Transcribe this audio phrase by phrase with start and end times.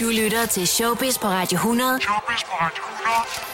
[0.00, 2.00] Du lytter til Showbiz på Radio 100.
[2.00, 2.82] Showbiz på Radio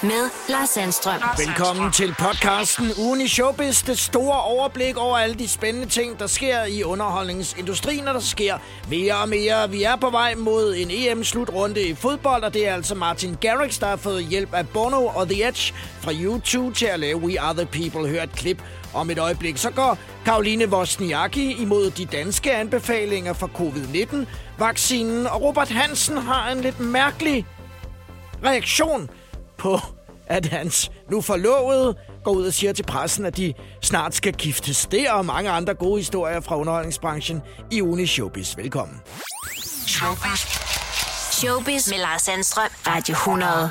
[0.02, 0.20] 100.
[0.20, 1.20] Med Lars Sandstrøm.
[1.38, 3.82] Velkommen til podcasten Ugen i Showbiz.
[3.82, 8.58] Det store overblik over alle de spændende ting, der sker i underholdningsindustrien, og der sker
[8.88, 9.70] mere og mere.
[9.70, 13.80] Vi er på vej mod en EM-slutrunde i fodbold, og det er altså Martin Garrix,
[13.80, 17.40] der har fået hjælp af Bono og The Edge fra YouTube til at lave We
[17.40, 18.10] Are The People.
[18.10, 18.62] Hør et klip
[18.94, 19.56] om et øjeblik.
[19.56, 23.46] Så går Karoline Wozniacki imod de danske anbefalinger for
[24.60, 27.46] covid-19-vaccinen, og Robert Hansen har en lidt mærkelig
[28.44, 29.10] reaktion
[29.58, 29.78] på,
[30.26, 31.94] at hans nu forlovede
[32.24, 34.86] går ud og siger til pressen, at de snart skal giftes.
[34.86, 38.56] Det og mange andre gode historier fra underholdningsbranchen i Uni Showbiz.
[38.56, 39.00] Velkommen.
[39.86, 40.40] Showbiz.
[41.32, 42.70] Showbiz med Lars Sandstrøm.
[42.86, 43.70] Radio 100.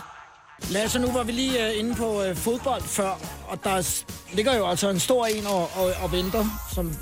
[0.69, 3.11] Lasse, nu var vi lige uh, inde på uh, fodbold før,
[3.47, 6.95] og der ligger jo altså en stor en og, og, og venter, som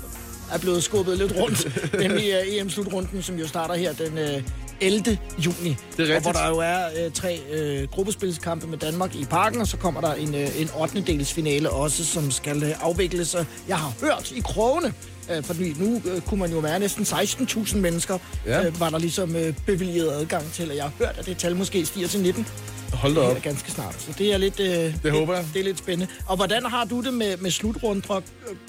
[0.52, 1.68] er blevet skubbet lidt rundt,
[2.02, 4.42] nemlig uh, EM-slutrunden, som jo starter her den uh,
[4.80, 5.18] 11.
[5.38, 5.76] juni.
[5.96, 7.40] Det er Og hvor der jo er uh, tre
[7.82, 11.00] uh, gruppespilskampe med Danmark i parken, og så kommer der en, uh, en 8.
[11.06, 13.36] dels finale også, som skal uh, afvikles.
[13.68, 14.92] Jeg har hørt i krogene,
[15.38, 18.68] uh, fordi nu uh, kunne man jo være næsten 16.000 mennesker, Ja.
[18.68, 21.56] uh, var der ligesom uh, bevilget adgang til, og jeg har hørt, at det tal
[21.56, 22.46] måske stiger til 19
[22.92, 23.32] Hold da op.
[23.34, 23.94] her ganske snart.
[23.98, 25.44] Så det er lidt, øh, det, håber jeg.
[25.54, 26.12] Det er lidt spændende.
[26.26, 28.22] Og hvordan har du det med, med slutrunder øh,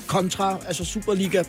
[0.07, 1.43] kontra altså Superliga?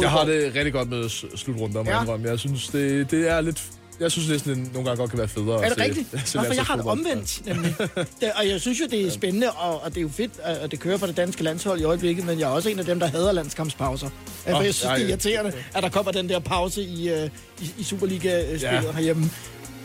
[0.00, 1.94] Jeg har det rigtig godt med slutrunder, må Ja.
[1.96, 2.28] jeg indrømme.
[2.28, 3.62] Jeg synes, det, det er lidt...
[4.00, 5.64] Jeg synes næsten, det nogle gange godt kan være federe.
[5.64, 6.06] Er det rigtigt?
[6.14, 7.74] at se Nå, for jeg har det omvendt, nemlig.
[8.20, 10.70] Det, og jeg synes jo, det er spændende, og, og det er jo fedt, at
[10.70, 13.00] det kører for det danske landshold i øjeblikket, men jeg er også en af dem,
[13.00, 14.08] der hader landskampspauser.
[14.26, 15.10] For Åh, jeg synes, nej, det er ja.
[15.12, 18.92] irriterende, at der kommer den der pause i, øh, i, i Superliga-spillet Ja.
[18.92, 19.30] herhjemme.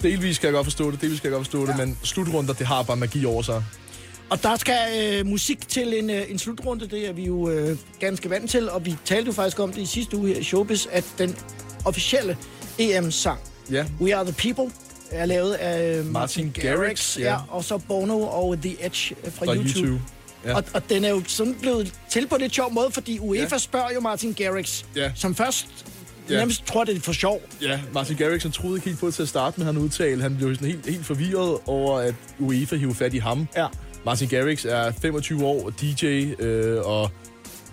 [0.02, 2.68] Delvis skal jeg godt forstå det, delvis skal jeg godt forstå det, men slutrunder, det
[2.68, 3.64] har bare magi over sig.
[4.30, 4.78] Og der skal
[5.20, 8.70] øh, musik til en, øh, en slutrunde, det er vi jo øh, ganske vant til,
[8.70, 11.36] og vi talte jo faktisk om det i sidste uge her i Showbiz, at den
[11.86, 12.38] officielle
[12.80, 13.40] EM-sang,
[13.72, 13.86] Ja.
[14.02, 14.76] We Are The People,
[15.12, 17.24] er lavet af Martin, Martin Garrix, ja.
[17.32, 17.38] ja.
[17.50, 19.80] og så Bono og The Edge fra, Fra YouTube.
[19.80, 20.02] YouTube.
[20.46, 20.56] Ja.
[20.56, 23.58] Og, og den er jo sådan blevet til på lidt sjov måde, fordi UEFA Ja.
[23.58, 25.12] spørger jo Martin Garrix, Ja.
[25.16, 25.68] som først
[26.30, 26.36] Ja.
[26.38, 27.42] nærmest tror, det er for sjov.
[27.62, 30.22] Ja, Martin Garrix, han troede ikke helt på det til at starte med, han udtale.
[30.22, 33.48] Han blev sådan helt, helt forvirret over, at UEFA hiver fat i ham.
[33.58, 33.68] Ja.
[34.06, 36.06] Martin Garrix er 25 år, DJ,
[36.40, 37.12] øh, og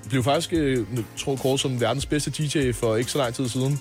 [0.08, 0.86] blev faktisk, øh,
[1.18, 3.80] tror kort som verdens bedste DJ for ikke så lang tid siden.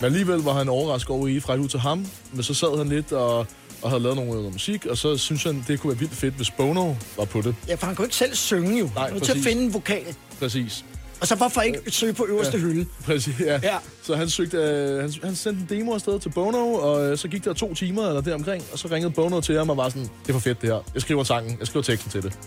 [0.00, 2.06] Men alligevel var han overrasket over, I ud til ham.
[2.32, 3.46] Men så sad han lidt og,
[3.82, 6.34] og havde lavet noget, noget musik, og så synes han, det kunne være vildt fedt,
[6.34, 7.54] hvis Bono var på det.
[7.68, 8.90] Ja, for han kunne ikke selv synge jo.
[8.94, 10.16] Nej, Han var til at finde en vokal.
[10.38, 10.84] Præcis.
[11.20, 12.62] Og så hvorfor ikke søge på øverste Ja.
[12.62, 12.86] hylde?
[13.04, 13.60] Præcis, ja.
[13.62, 13.76] Ja.
[14.02, 17.28] Så han, søgte, øh, han, han sendte en demo afsted til Bono, og øh, så
[17.28, 20.02] gik der to timer eller deromkring, og så ringede Bono til ham og var sådan,
[20.02, 20.80] det er for fedt det her.
[20.94, 22.38] Jeg skriver sangen, jeg skriver teksten til det.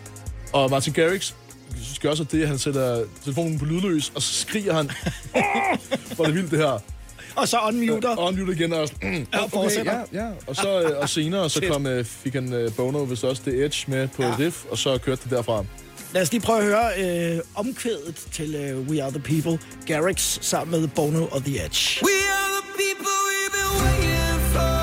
[0.53, 1.33] Og Martin Garrix
[2.01, 4.89] gør så det, at han sætter telefonen på lydløs, og så skriger han,
[5.35, 5.41] "Åh,
[6.15, 6.79] hvor det vildt det her.
[7.35, 8.15] Og så unmuter.
[8.15, 10.27] Og lytter igen og "Mm, Ja, okay, ja, ja.
[10.47, 13.65] Og, så, øh, og senere så kom, øh, fik han øh, Bono, hvis også The
[13.65, 14.35] Edge, med på ja.
[14.39, 15.65] riff, og så kørte det derfra.
[16.13, 16.89] Lad os lige prøve at høre
[17.35, 19.59] øh, omkvædet til øh, We Are The People.
[19.85, 22.05] Garrix sammen med Bono og The Edge.
[22.05, 24.75] We are the people we've been waiting for.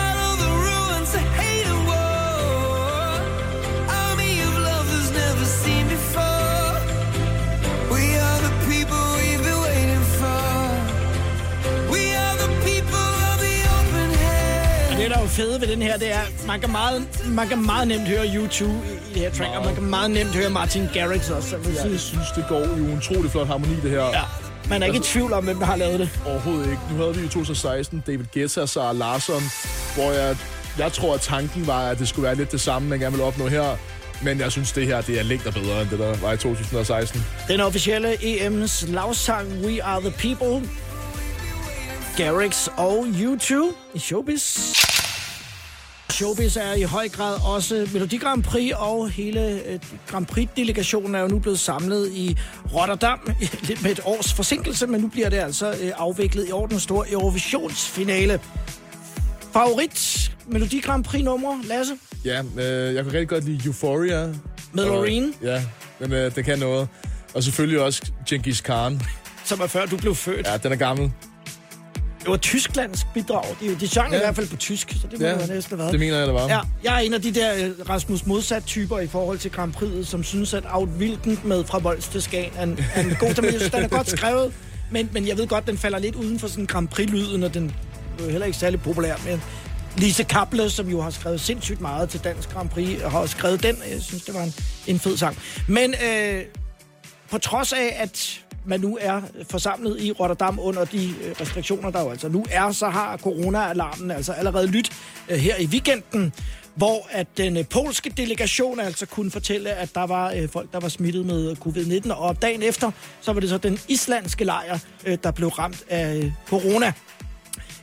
[0.00, 3.20] Out of the ruins of hate and war.
[4.02, 6.72] Army of love that's never seen before.
[7.96, 10.42] We are the people we've been waiting for.
[11.94, 15.00] We are the people of the open Og hand.
[15.00, 17.58] det, der er jo fede ved den her, det er, man kan meget, man kan
[17.62, 18.78] meget nemt høre YouTube
[19.14, 21.48] i, i det her track, og man kan meget nemt høre Martin Garrix også.
[21.48, 24.04] Så vil Jeg synes, det går jo en utrolig flot harmoni, det her.
[24.04, 24.22] Ja,
[24.68, 26.10] man er ikke i tvivl om, hvem der har lavet det.
[26.26, 26.82] Overhovedet ikke.
[26.90, 29.42] Nu havde vi i 2016 David Guetta og Sarah Larsson,
[29.94, 30.36] hvor jeg,
[30.78, 33.24] jeg tror, at tanken var, at det skulle være lidt det samme, man gerne ville
[33.26, 33.76] opnå her.
[34.22, 37.24] Men jeg synes, det her det er længder bedre, end det der var i 2016.
[37.48, 40.68] Den officielle EM's lavsang We Are The People.
[42.16, 44.81] Garrix og YouTube i Showbiz.
[46.22, 51.20] Showbiz er i høj grad også Melodi Grand Prix, og hele øh, Grand Prix-delegationen er
[51.20, 52.36] jo nu blevet samlet i
[52.74, 53.30] Rotterdam.
[53.68, 56.80] Lidt med et års forsinkelse, men nu bliver det altså øh, afviklet i år den
[56.80, 58.40] store Eurovisionsfinale.
[59.52, 61.94] Favorit Melodi Grand Prix-nummer, Lasse?
[62.24, 64.26] Ja, øh, jeg kan rigtig godt lide Euphoria.
[64.72, 65.34] Med Loreen?
[65.42, 65.62] Ja,
[65.98, 66.88] men øh, det kan noget.
[67.34, 69.00] Og selvfølgelig også Genghis Khan.
[69.44, 70.46] Som er før du blev født.
[70.46, 71.12] Ja, den er gammel.
[72.22, 73.44] Det var tysklandsk bidrag.
[73.60, 74.16] De, de sang ja.
[74.16, 75.92] i hvert fald på tysk, så det må Ja, have næsten have været.
[75.92, 76.48] det mener jeg, det var.
[76.48, 80.04] Ja, jeg er en af de der øh, Rasmus Modsat-typer i forhold til Grand Prix'et,
[80.04, 83.34] som synes, at Out Wilden med fra Vols til Skagen er en, er en god
[83.34, 84.52] synes, den er godt skrevet.
[84.90, 87.72] Men, men jeg ved godt, den falder lidt uden for sådan Grand Prix-lyden, og den
[88.18, 89.14] er jo heller ikke særlig populær.
[89.26, 89.42] Men
[89.96, 93.62] Lise Kaple, som jo har skrevet sindssygt meget til Dansk Grand Prix, har også skrevet
[93.62, 93.76] den.
[93.92, 94.54] Jeg synes, det var en,
[94.86, 95.38] en fed sang.
[95.68, 96.42] Men øh,
[97.30, 99.20] på trods af, at man nu er
[99.50, 104.10] forsamlet i Rotterdam under de øh, restriktioner, der jo altså nu er, så har corona-alarmen
[104.10, 104.92] altså allerede lyt
[105.28, 106.32] øh, her i weekenden,
[106.74, 110.80] hvor at den øh, polske delegation altså kunne fortælle, at der var øh, folk, der
[110.80, 115.18] var smittet med covid-19, og dagen efter, så var det så den islandske lejr, øh,
[115.22, 116.92] der blev ramt af øh, corona.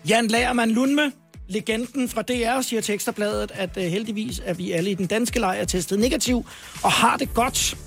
[0.10, 1.12] Jan Lagermann Lundme,
[1.48, 5.66] legenden fra DR, siger til Ekstrabladet, at heldigvis er vi alle i den danske lejr
[5.66, 6.46] testet negativ
[6.84, 7.78] og har det godt.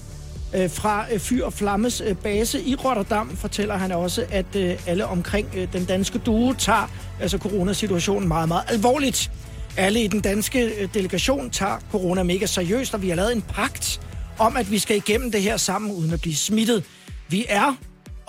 [0.54, 4.56] Øh, fra øh, Fyr og Flammes øh, base i Rotterdam fortæller han også, at
[4.86, 6.90] alle omkring den danske duo tager
[7.20, 9.30] altså coronasituationen meget, meget alvorligt.
[9.76, 14.00] Alle i den danske delegation tager corona mega seriøst, og vi har lavet en pagt
[14.38, 16.84] om, at vi skal igennem det her sammen uden at blive smittet.
[17.28, 17.76] Vi er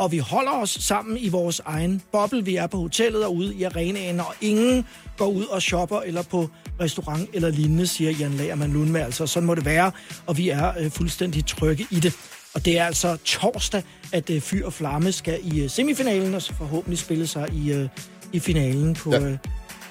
[0.04, 2.46] og vi holder os sammen i vores egen boble.
[2.46, 4.86] Vi er på hotellet og ude i arenaen, og ingen
[5.18, 6.50] går ud og shopper eller på
[6.82, 9.04] restaurant eller lignende, siger Jan Lagermann Lundme.
[9.06, 9.92] Altså, sådan må det være,
[10.26, 12.14] og vi er øh, fuldstændig trygge i det.
[12.54, 16.42] Og det er altså torsdag, at øh, Fyr og Flamme skal i øh, semifinalen, og
[16.42, 17.90] så forhåbentlig spille sig i, øh,
[18.34, 19.20] i finalen på, Ja.
[19.20, 19.38] øh,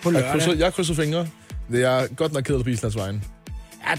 [0.02, 0.30] på Jeg lørdag.
[0.32, 1.26] krydser, jeg krydser fingre.
[1.72, 3.22] Det er godt nok ked på Islands vegne.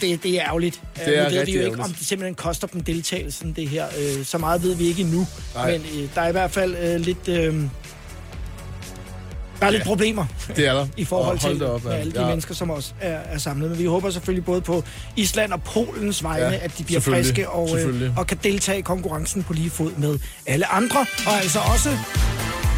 [0.01, 0.81] Ja, det, det er ærgerligt.
[1.05, 1.85] Det er nu ved vi jo ikke, ærgerligt.
[1.85, 3.85] om det simpelthen koster dem deltagelsen, det her.
[3.99, 5.27] Øh, så meget ved vi ikke endnu.
[5.55, 5.71] Nej.
[5.71, 7.27] Men øh, der er i hvert fald øh, lidt...
[7.27, 7.55] Øh,
[9.59, 10.25] der er lidt problemer
[10.55, 10.87] Det er der.
[10.97, 11.95] i forhold til op, mand.
[11.95, 12.27] alle de Ja.
[12.27, 13.69] mennesker, som også er, er samlet.
[13.69, 14.83] Men vi håber selvfølgelig både på
[15.15, 18.81] Island og Polens vegne, Ja, at de bliver friske og, øh, og kan deltage i
[18.81, 21.05] konkurrencen på lige fod med alle andre.
[21.27, 21.89] Og altså også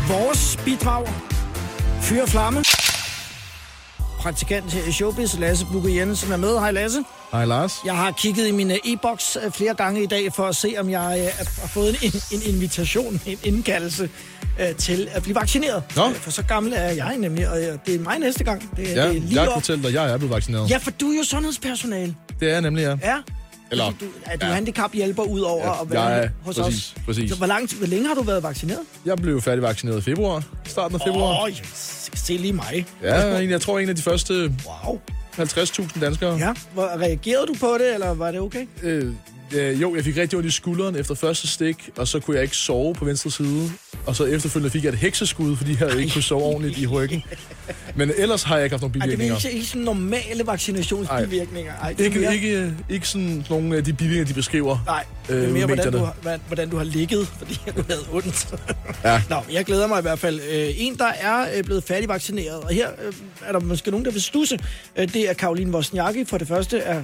[0.09, 1.07] vores bidrag.
[2.01, 2.63] Fyr og flamme.
[4.25, 6.59] Praktikant Showbiz, Lasse Bugge Jensen er med.
[6.59, 7.03] Hej Lasse.
[7.31, 7.73] Hej Lars.
[7.85, 10.75] Jeg har kigget i min øh, e-boks øh, flere gange i dag for at se,
[10.79, 14.09] om jeg øh, har fået en, en invitation, en indkaldelse
[14.77, 15.83] til at blive vaccineret.
[15.95, 16.09] Nå.
[16.13, 18.69] For så gammel er jeg nemlig, og det er mig næste gang.
[18.77, 19.53] Det, Ja, det er jeg lige kan op.
[19.53, 20.69] fortælle dig, at jeg er blevet vaccineret.
[20.69, 22.15] Ja, for du er jo sundhedspersonale.
[22.39, 22.89] Det er jeg nemlig, ja.
[23.03, 23.17] Ja.
[23.81, 24.53] Eller- du, er du ja.
[24.53, 27.01] handicaphjælper ud over Ja, at være jeg hos præcis, os?
[27.05, 27.29] præcis.
[27.31, 28.79] Så hvor, lang, tid- hvor længe har du været vaccineret?
[29.05, 30.43] Jeg blev færdigvaccineret i februar.
[30.65, 31.23] Starten af februar.
[31.37, 31.49] Åh, oh,
[32.15, 32.85] se lige mig.
[33.03, 34.53] Ja, jeg tror en af de første
[34.87, 34.99] Wow.
[35.37, 36.35] 50.000 danskere.
[36.37, 38.65] Ja, hvor, reagerede du på det, eller var det okay?
[38.83, 39.13] Øh,
[39.53, 42.43] øh, jo, jeg fik rigtig ondt i skulderen efter første stik, og så kunne jeg
[42.43, 43.71] ikke sove på venstre side.
[44.05, 47.23] Og så efterfølgende fik jeg et hekseskud, fordi jeg ikke kunne sove ordentligt i ryggen.
[47.95, 49.47] Men ellers har jeg ikke haft nogen Ej, det er bivirkninger.
[49.47, 51.73] ikke, ikke sådan normale vaccinationsbivirkninger.
[51.81, 54.77] Ej, det er Ikke, mere- ikke, ikke sådan nogle af de bivirkninger, de beskriver.
[54.85, 57.27] Nej, det øh, er ude i mere, hvordan du, har, hvordan- hvordan du har ligget,
[57.27, 58.47] fordi du havde ondt.
[59.03, 59.21] Ja.
[59.29, 60.39] Nå, jeg glæder mig i hvert fald.
[60.53, 63.13] Øh, en, der er øh, blevet færdigvaccineret, og her øh,
[63.45, 64.59] er der måske nogen, der vil stusse.
[64.95, 66.25] Øh, det er Karoline Wozniacki.
[66.25, 66.95] For det første er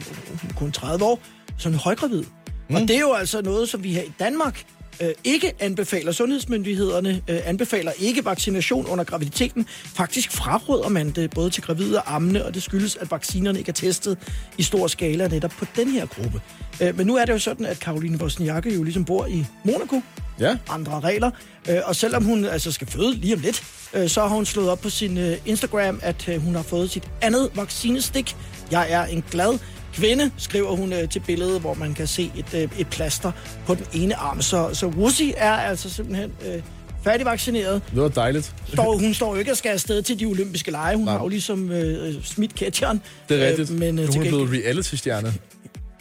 [0.41, 1.19] hun kun 30 år,
[1.57, 2.23] som højgravid.
[2.69, 2.75] Mm.
[2.75, 4.63] Og det er jo altså noget, som vi her i Danmark
[5.01, 6.11] øh, ikke anbefaler.
[6.11, 9.65] Sundhedsmyndighederne øh, anbefaler ikke vaccination under graviditeten.
[9.69, 13.69] Faktisk fraråder man det både til gravide og ammende, og det skyldes, at vaccinerne ikke
[13.69, 14.17] er testet
[14.57, 16.41] i stor skala netop på den her gruppe.
[16.81, 20.01] Øh, men nu er det jo sådan, at Karoline Wozniacki jo ligesom bor i Monaco,
[20.39, 21.31] Ja, andre regler.
[21.69, 23.63] Øh, og selvom hun altså skal føde lige om lidt,
[23.93, 26.91] øh, så har hun slået op på sin øh, Instagram, at øh, hun har fået
[26.91, 28.35] sit andet vaccinestik.
[28.71, 29.59] Jeg er en glad
[29.93, 33.31] kvinde, skriver hun øh, til billedet, hvor man kan se et, øh, et plaster
[33.65, 34.41] på den ene arm.
[34.41, 36.61] Så, så Wussi er altså simpelthen øh,
[37.03, 37.81] færdigvaccineret.
[37.91, 38.53] det var dejligt.
[38.73, 40.95] Står, hun står jo ikke og skal afsted til de olympiske lege.
[40.95, 41.13] Hun Nej.
[41.13, 43.01] har jo ligesom øh, smidt catcheren.
[43.29, 43.71] Det er rigtigt.
[43.71, 45.33] Øh, men øh, er hun gengæld, blevet reality-stjerne.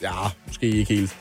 [0.03, 0.13] Ja,
[0.47, 1.17] måske ikke helt.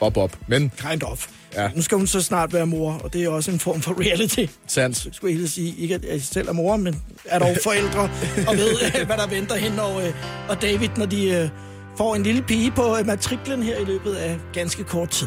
[0.00, 0.36] Bob, bob.
[0.46, 1.26] Men kind of.
[1.56, 1.68] Ja.
[1.74, 4.46] Nu skal hun så snart være mor, og det er også en form for reality.
[4.66, 4.96] sandt.
[5.12, 8.00] skulle jeg hilse sige, ikke at jeg selv er mor, men er dog forældre
[8.48, 10.14] og ved, øh, hvad der venter hende og, øh,
[10.48, 11.48] og David, når de øh,
[11.96, 15.26] får en lille pige på øh, matriklen her i løbet af ganske kort tid.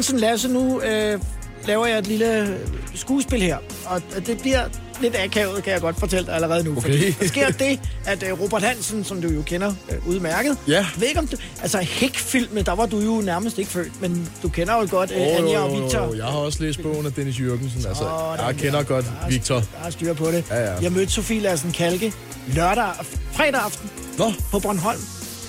[0.00, 1.20] Sådan Lasse, nu øh,
[1.66, 2.58] laver jeg et lille
[2.94, 4.64] skuespil her, og det bliver
[5.00, 6.70] lidt akavet, kan jeg godt fortælle dig allerede nu.
[6.76, 6.80] Okay.
[6.82, 10.86] Fordi der sker det, at øh, Robert Hansen, som du jo kender øh, udmærket, Ja.
[10.96, 14.48] ved ikke om du, altså Hæk-filmen, der var du jo nærmest ikke født, men du
[14.48, 16.04] kender jo godt øh, Åh, jo, Anja og Victor.
[16.04, 16.14] jo.
[16.14, 17.86] Jeg har også læst bogen af Dennis Jørgensen.
[17.86, 18.82] Altså, Sådan jeg kender der.
[18.82, 19.54] godt Der er- Victor.
[19.54, 20.44] Der er styr på det.
[20.50, 20.74] Ja, ja.
[20.82, 22.12] Jeg mødte Sofie Lassen Kalke
[22.48, 22.92] lørdag,
[23.32, 25.00] fredag aften Nå, på Bornholm.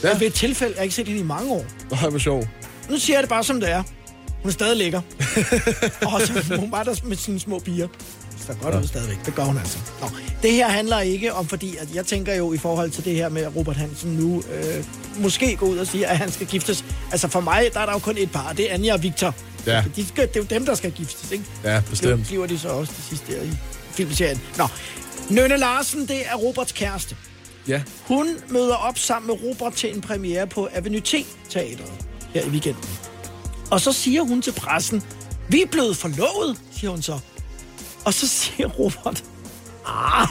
[0.04, 0.08] Ja.
[0.10, 0.18] Ja.
[0.18, 1.66] Ved et tilfælde, jeg har ikke set hende i mange år.
[1.88, 2.48] hvor hvor sjov.
[2.90, 3.84] Nu siger jeg det bare som det er.
[4.42, 5.02] Hun er stadig lækker.
[6.14, 7.88] og så hun var der med sine små piger.
[7.88, 8.80] Det ser godt Ja.
[8.80, 9.18] ud stadigvæk.
[9.26, 9.78] Det gør hun altså.
[10.02, 10.08] Nå,
[10.42, 13.30] det her handler ikke om, fordi at jeg tænker jo i forhold til det her
[13.30, 14.84] med at Robert Hansen nu øh,
[15.20, 16.86] måske gå ud og sige, at han skal giftes.
[17.12, 18.54] Altså for mig, der er der jo kun et par.
[18.54, 19.36] Det er Anja og Victor.
[19.66, 19.84] Ja.
[19.96, 21.44] De skal, det er jo dem, der skal giftes, ikke?
[21.64, 22.28] Ja, bestemt.
[22.28, 23.50] bliver de så også det sidste der i
[23.92, 24.42] filmserien.
[24.58, 24.68] Nå,
[25.30, 27.16] Nønne Larsen, det er Roberts kæreste.
[27.68, 27.82] Ja.
[28.06, 31.14] Hun møder op sammen med Robert til en premiere på Avenue T
[31.50, 31.92] Teatret
[32.34, 32.90] her i weekenden.
[33.72, 35.04] Og så siger hun til pressen,
[35.50, 37.20] vi er blevet forlovet, siger hun så.
[38.06, 39.24] Og så siger Robert,
[39.86, 40.28] ah,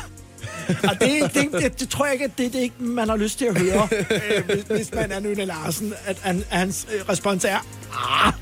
[0.69, 3.39] og det, det, det, det tror jeg ikke, at det, det ikke, man har lyst
[3.39, 7.09] til at høre, øh, hvis, hvis man er Nune Larsen, at, at, at hans øh,
[7.09, 7.59] respons er,
[7.93, 8.33] ah.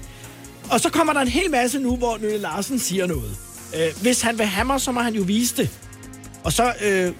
[0.70, 3.36] Og så kommer der en hel masse nu, hvor Nune Larsen siger noget.
[3.76, 5.70] Øh, hvis han vil hammer, så må han jo vise det.
[6.44, 7.12] Og så øh,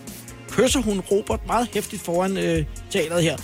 [0.57, 3.37] kysser hun Robert meget hæftigt foran øh, teateret her.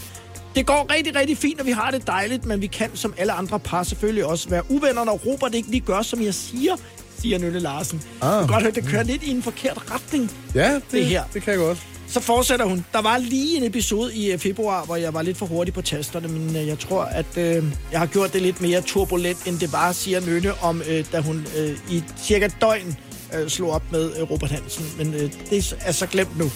[0.56, 3.32] Det går rigtig, rigtig fint, og vi har det dejligt, men vi kan som alle
[3.32, 6.76] andre par selvfølgelig også være uvenner, når Robert ikke lige gør, som jeg siger,
[7.18, 8.02] siger Nølle Larsen.
[8.22, 8.32] Ah.
[8.32, 10.30] Du kan godt høre, det kører lidt i en forkert retning.
[10.54, 11.22] Ja, det, Det her.
[11.34, 11.78] det kan jeg godt.
[12.08, 12.84] Så fortsætter hun.
[12.92, 15.82] Der var lige en episode i øh, februar, hvor jeg var lidt for hurtig på
[15.82, 19.58] tasterne, men øh, jeg tror, at øh, jeg har gjort det lidt mere turbulent, end
[19.58, 22.96] det var, siger Nynne, om øh, da hun øh, i cirka døgn
[23.34, 24.84] øh, slog op med øh, Robert Hansen.
[24.98, 26.50] Men øh, det er så glemt nu.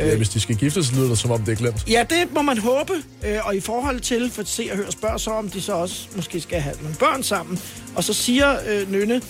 [0.00, 0.16] Øh.
[0.16, 1.84] Hvis de skal giftes, lyder det som om, det er glemt.
[1.88, 2.92] Ja, det må man håbe.
[3.26, 6.06] Øh, og i forhold til, for se og høre spørg så, om de så også
[6.16, 7.58] måske skal have nogle børn sammen.
[7.94, 9.20] Og så siger øh, Nynne,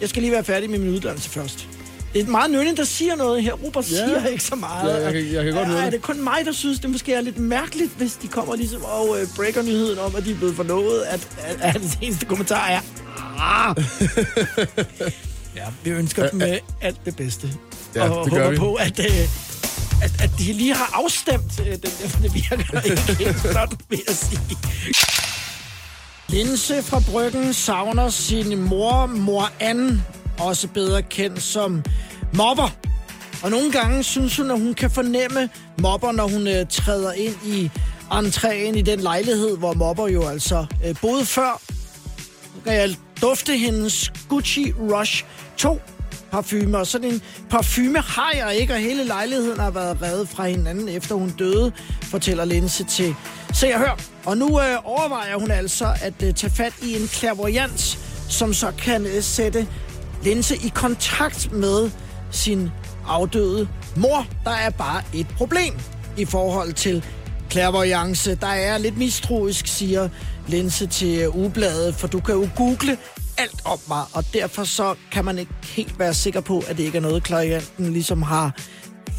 [0.00, 1.68] jeg skal lige være færdig med min uddannelse først.
[2.14, 3.52] Det er meget Nynne, der siger noget her.
[3.52, 3.96] Robert Ja.
[3.96, 4.90] siger ikke så meget.
[4.98, 5.92] Ja, jeg kan- jeg kan godt høre Er det.
[5.92, 9.16] det kun mig, der synes, det måske er lidt mærkeligt, hvis de kommer ligesom og
[9.20, 12.66] øh, breaker nyheden om, at de er blevet forlovet, at, at, at hans eneste kommentar
[12.68, 12.80] er,
[13.38, 13.76] ah.
[15.56, 16.48] ja, vi ønsker dem øh,
[16.82, 17.50] alt det bedste.
[17.94, 18.56] Ja, og det håber vi.
[18.56, 19.28] på, at, øh,
[20.02, 24.02] at, at de lige har afstemt den der, for det virker ikke helt sådan, vil
[24.08, 24.56] jeg sige.
[26.28, 30.02] Linse fra Bryggen savner sin mor, mor Anne,
[30.38, 31.84] også bedre kendt som
[32.34, 32.70] mobber.
[33.42, 35.48] Og nogle gange synes hun, at hun kan fornemme
[35.78, 37.70] mobber, når hun øh, træder ind i
[38.12, 41.60] entréen i den lejlighed, hvor mobber jo altså øh, boede før.
[42.54, 45.24] Nu kan jeg dufte hendes Gucci Rush
[45.56, 45.80] 2
[46.32, 50.46] parfume, og sådan en parfume har jeg ikke, og hele lejligheden har været reddet fra
[50.46, 53.14] hinanden, efter hun døde, fortæller Linse til
[53.52, 54.00] Se og Hør.
[54.24, 58.72] Og nu øh, overvejer hun altså at øh, tage fat i en clairvoyant, som så
[58.78, 59.66] kan øh, sætte
[60.22, 61.90] Linse i kontakt med
[62.30, 62.70] sin
[63.06, 64.26] afdøde mor.
[64.44, 65.74] Der er bare et problem
[66.16, 67.04] i forhold til
[67.50, 68.34] clairvoyance.
[68.34, 70.08] Der er lidt mistroisk, siger
[70.48, 72.98] Linse til ubladet, Ugebladet, for du kan jo google
[73.38, 76.84] alt om mig, og derfor så kan man ikke helt være sikker på, at det
[76.84, 78.54] ikke er noget, klienten ligesom har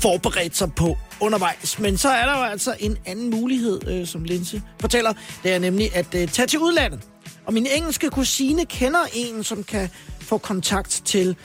[0.01, 1.79] forberedt sig på undervejs.
[1.79, 5.13] Men så er der jo altså en anden mulighed, øh, som Linse fortæller.
[5.43, 6.99] Det er nemlig at øh, tage til udlandet.
[7.45, 11.35] Og min engelske kusine kender en, som kan få kontakt til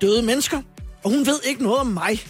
[0.00, 0.62] døde mennesker.
[1.04, 2.20] Og hun ved ikke noget om mig.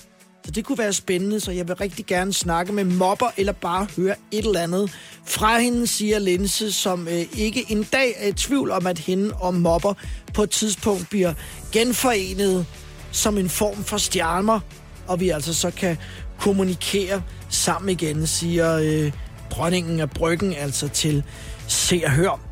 [0.48, 3.86] Så det kunne være spændende, så jeg vil rigtig gerne snakke med mobber, eller bare
[3.96, 4.90] høre et eller andet
[5.24, 9.32] fra hende, siger Linse, som øh, ikke en dag er i tvivl om, at hende
[9.34, 9.94] og mobber
[10.34, 11.34] på et tidspunkt bliver
[11.72, 12.66] genforenet
[13.12, 14.60] som en form for stjerner,
[15.06, 15.96] og vi altså så kan
[16.38, 19.12] kommunikere sammen igen, siger øh,
[19.50, 21.22] dronningen af bryggen altså til
[21.66, 22.47] Se og Hør.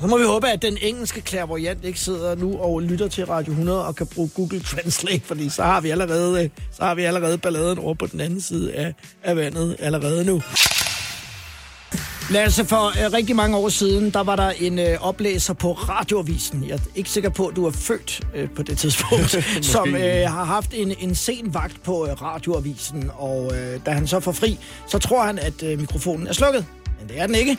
[0.00, 3.52] Så må vi håbe, at den engelske clairvoyant ikke sidder nu og lytter til Radio
[3.52, 7.02] 100 og kan bruge Google Translate, fordi så har vi allerede, øh, så har vi
[7.02, 10.42] allerede balladen over på den anden side af, af vandet allerede nu.
[12.30, 16.64] Lasse, for øh, rigtig mange år siden, der var der en øh, oplæser på Radioavisen.
[16.68, 19.36] Jeg er ikke sikker på, at du er født øh, på det tidspunkt,
[19.74, 23.10] som øh, har haft en, en sen vagt på øh, Radioavisen.
[23.14, 26.66] Og øh, da han så får fri, så tror han, at øh, mikrofonen er slukket.
[27.00, 27.58] Men det er den ikke.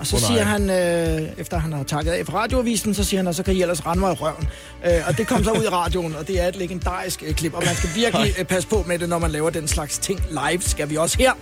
[0.00, 3.18] Og så oh, siger han, øh, efter han har takket af for radioavisen, så siger
[3.18, 4.48] han, at så kan I ellers rende mig i røven.
[4.86, 7.54] Øh, og det kom så ud i radioen, og det er et legendarisk øh, klip,
[7.54, 10.20] og man skal virkelig øh, passe på med det, når man laver den slags ting
[10.30, 11.32] live, skal vi også her.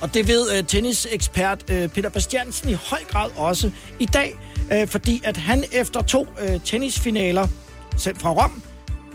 [0.00, 4.38] Og det ved øh, tennisekspert øh, Peter Bastiansen i høj grad også i dag,
[4.72, 7.48] øh, fordi at han efter to øh, tennisfinaler
[7.96, 8.62] sendt fra Rom,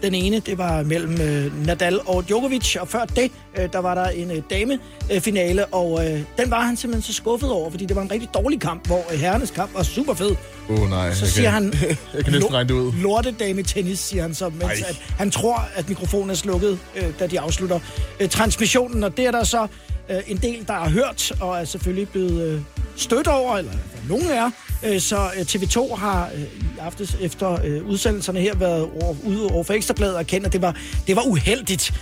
[0.01, 3.95] den ene, det var mellem øh, Nadal og Djokovic, og før det, øh, der var
[3.95, 7.95] der en øh, damefinale, og øh, den var han simpelthen så skuffet over, fordi det
[7.95, 10.35] var en rigtig dårlig kamp, hvor øh, herrenes kamp var super fed.
[10.69, 11.13] Oh, nej.
[11.13, 11.73] Så jeg siger kan, han,
[12.15, 12.91] jeg kan næsten regne det ud.
[12.93, 14.89] lortedame tennis, siger han så, mens Ej.
[14.89, 17.79] at han tror, at mikrofonen er slukket, øh, da de afslutter
[18.19, 19.67] øh, transmissionen, og det er der så
[20.09, 22.61] øh, en del, der har hørt, og er selvfølgelig blevet øh,
[22.99, 23.71] stødt over, eller
[24.09, 24.51] nogen er.
[24.85, 29.63] Øh, så øh, TV2 har øh, i aftes efter udsendelserne her været over, ude over
[29.63, 30.75] for Ekstrabladet og kendt, at det var,
[31.07, 31.93] det var uheldigt.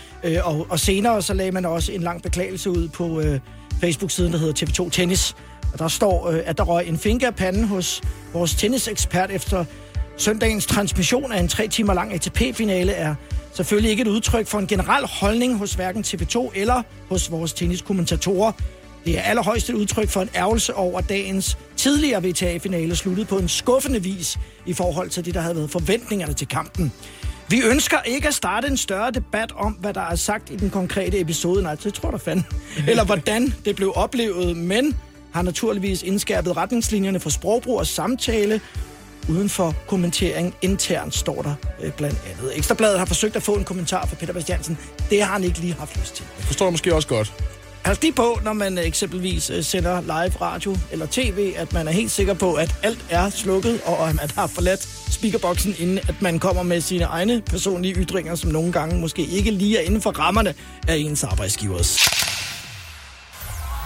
[0.44, 3.22] Og, og senere så lagde man også en lang beklagelse ud på
[3.82, 5.36] Facebook-siden, der hedder TV2 Tennis.
[5.74, 8.01] Og der står, at der røg en finger af panden hos
[8.34, 9.66] vores tennisekspert efter
[10.18, 13.16] Søndagens transmission af en tre timer lang ATP-finale er
[13.54, 18.51] selvfølgelig ikke et udtryk for en generel holdning hos hverken TV2 eller hos vores tenniskommentatorer.
[19.08, 23.50] Det er allerhøjst et udtryk for en ærgelse over dagens tidligere VTA-finale sluttede på en
[23.50, 26.92] skuffende vis i forhold til det, der havde været forventningerne til kampen.
[27.50, 30.70] Vi ønsker ikke at starte en større debat om, hvad der er sagt i den
[30.70, 31.64] konkrete episode.
[31.64, 32.46] Nej, det tror da fanden.
[32.90, 34.96] Eller hvordan det blev oplevet, men
[35.34, 38.62] har naturligvis indskærpet retningslinjerne for sprogbrug og samtale,
[39.30, 42.58] uden for kommentering internt, står der øh, blandt andet.
[42.58, 44.78] Ekstrabladet har forsøgt at få en kommentar fra Peter Bastiansen.
[45.10, 46.26] Det har han ikke lige haft lyst til.
[46.38, 47.34] Jeg forstår måske også godt.
[47.88, 51.91] Pas lige på, når man eksempelvis øh, sender live radio eller tv, at man er
[51.91, 56.22] helt sikker på, at alt er slukket, og at man har forladt speakerboksen, inden at
[56.22, 60.01] man kommer med sine egne personlige ytringer, som nogle gange måske ikke lige er inden
[60.01, 60.53] for rammerne
[60.88, 61.98] af ens arbejdsgivers.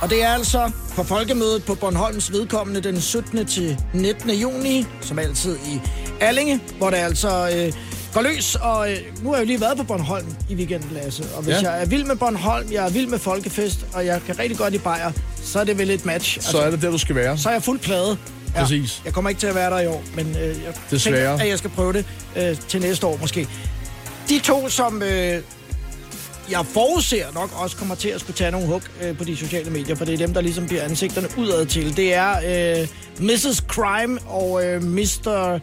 [0.01, 3.45] Og det er altså på folkemødet på Bornholms vedkommende den 17.
[3.45, 4.29] til 19.
[4.29, 5.81] juni, som altid i
[6.21, 7.73] Allinge, hvor det altså øh,
[8.13, 8.55] går løs.
[8.55, 11.23] Og øh, nu har jeg jo lige været på Bornholm i weekenden, Lasse.
[11.35, 11.71] Og hvis Ja.
[11.71, 14.73] jeg er vild med Bornholm, jeg er vild med Folkefest, og jeg kan rigtig godt
[14.73, 15.11] i Bajer,
[15.43, 16.37] så er det vel et match.
[16.37, 17.37] Altså, Så er det der, du skal være.
[17.37, 18.17] så er jeg fuld plade.
[18.55, 19.01] Ja, Præcis.
[19.05, 20.55] Jeg kommer ikke til at være der i år, men øh, jeg
[20.91, 21.15] Desværre.
[21.29, 23.47] tænker, at jeg skal prøve det øh, til næste år måske.
[24.29, 25.41] De to, som øh,
[26.51, 29.69] jeg forudser nok også kommer til at skulle tage nogle hug øh, på de sociale
[29.69, 31.97] medier, for det er dem, der ligesom bliver ansigterne udad til.
[31.97, 32.31] Det er
[32.81, 32.87] øh,
[33.19, 33.63] Mrs.
[33.67, 35.59] Crime og øh, Mr.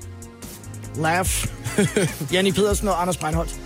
[1.00, 1.46] Laugh.
[2.32, 3.56] Janni Pedersen og Anders Breinholt.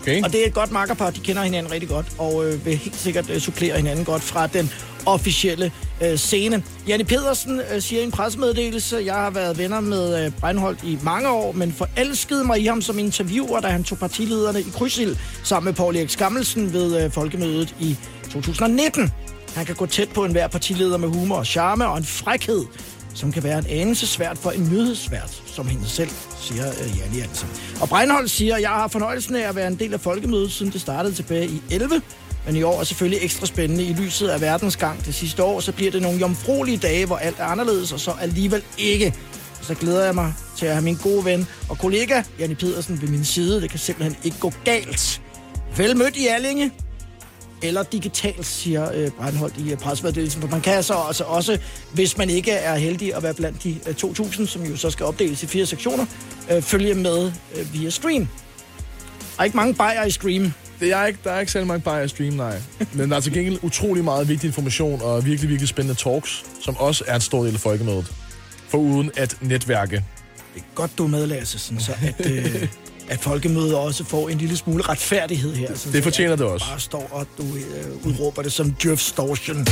[0.00, 0.22] Okay.
[0.22, 2.96] Og det er et godt makkerpar, de kender hinanden rigtig godt, og øh, vil helt
[2.96, 4.70] sikkert øh, supplere hinanden godt fra den
[5.06, 6.62] officielle øh, scene.
[6.88, 10.98] Janne Pedersen øh, siger i en pressemeddelelse, jeg har været venner med øh, Breinholt i
[11.02, 15.16] mange år, men forelskede mig i ham som interviewer, da han tog partilederne i krydsild
[15.44, 17.96] sammen med Paul Erik Skammelsen ved øh, folkemødet i
[18.30, 19.12] 2019.
[19.54, 22.64] Han kan gå tæt på enhver partileder med humor og charme og en frækhed,
[23.14, 26.10] som kan være en anelse svært for en nyhedsvært, som hende selv,
[26.40, 27.22] siger øh, Janne Jansen.
[27.22, 27.46] Altså.
[27.80, 30.80] Og Breinholt siger, jeg har fornøjelsen af at være en del af folkemødet, siden det
[30.80, 32.02] startede tilbage i 11.
[32.46, 35.04] Men i år er selvfølgelig ekstra spændende i lyset af verdensgang.
[35.06, 38.12] Det sidste år, så bliver det nogle jomfruelige dage, hvor alt er anderledes, og så
[38.20, 39.14] alligevel ikke.
[39.62, 43.08] Så glæder jeg mig til at have min gode ven og kollega, Janne Pedersen, ved
[43.08, 43.60] min side.
[43.60, 45.22] Det kan simpelthen ikke gå galt.
[45.76, 46.70] Vel mødt i Allinge
[47.62, 50.40] eller digitalt, siger øh, Breinholt i øh, pressemeddelelsen.
[50.40, 51.58] For man kan altså også, også,
[51.92, 55.06] hvis man ikke er heldig at være blandt de øh, 2.000, som jo så skal
[55.06, 56.06] opdeles i fire sektioner,
[56.50, 58.28] øh, følge med øh, via stream.
[59.36, 60.52] Der er ikke mange bajer i stream.
[60.80, 62.60] Det er ikke, der er ikke særlig mange bare i stream, nej.
[62.92, 66.76] Men der er til gengæld utrolig meget vigtig information og virkelig, virkelig spændende talks, som
[66.76, 68.12] også er en stor del af folkemødet.
[68.68, 70.04] For uden at netværke.
[70.54, 72.68] Det er godt, du er med, Lasse, sådan, så at, øh,
[73.08, 75.74] at folkemødet også får en lille smule retfærdighed her.
[75.74, 76.66] Sådan, Det fortjener det også.
[76.66, 79.66] Bare står og du øh, udråber det som djøfstortion.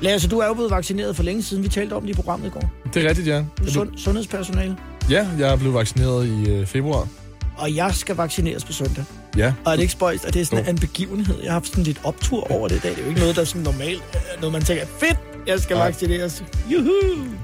[0.00, 1.62] Lasse, du er jo blevet vaccineret for længe siden.
[1.62, 2.70] Vi talte om det i programmet i går.
[2.94, 3.44] Det er rigtigt, ja.
[3.58, 4.76] Du er sund, sundhedspersonale.
[5.10, 7.08] Ja, jeg er blevet vaccineret i øh, februar.
[7.56, 9.04] Og jeg skal vaccineres på søndag.
[9.36, 9.52] Ja.
[9.64, 10.70] Og er det ikke spøjst, at det er sådan Jo.
[10.70, 11.34] en begivenhed?
[11.42, 12.90] Jeg har haft sådan lidt optur over det i dag.
[12.90, 14.02] Det er jo ikke noget, der er sådan normalt.
[14.14, 15.16] øh, Noget, man tænker, fedt,
[15.48, 16.44] jeg skal vaccineres.
[16.72, 16.90] Juhu!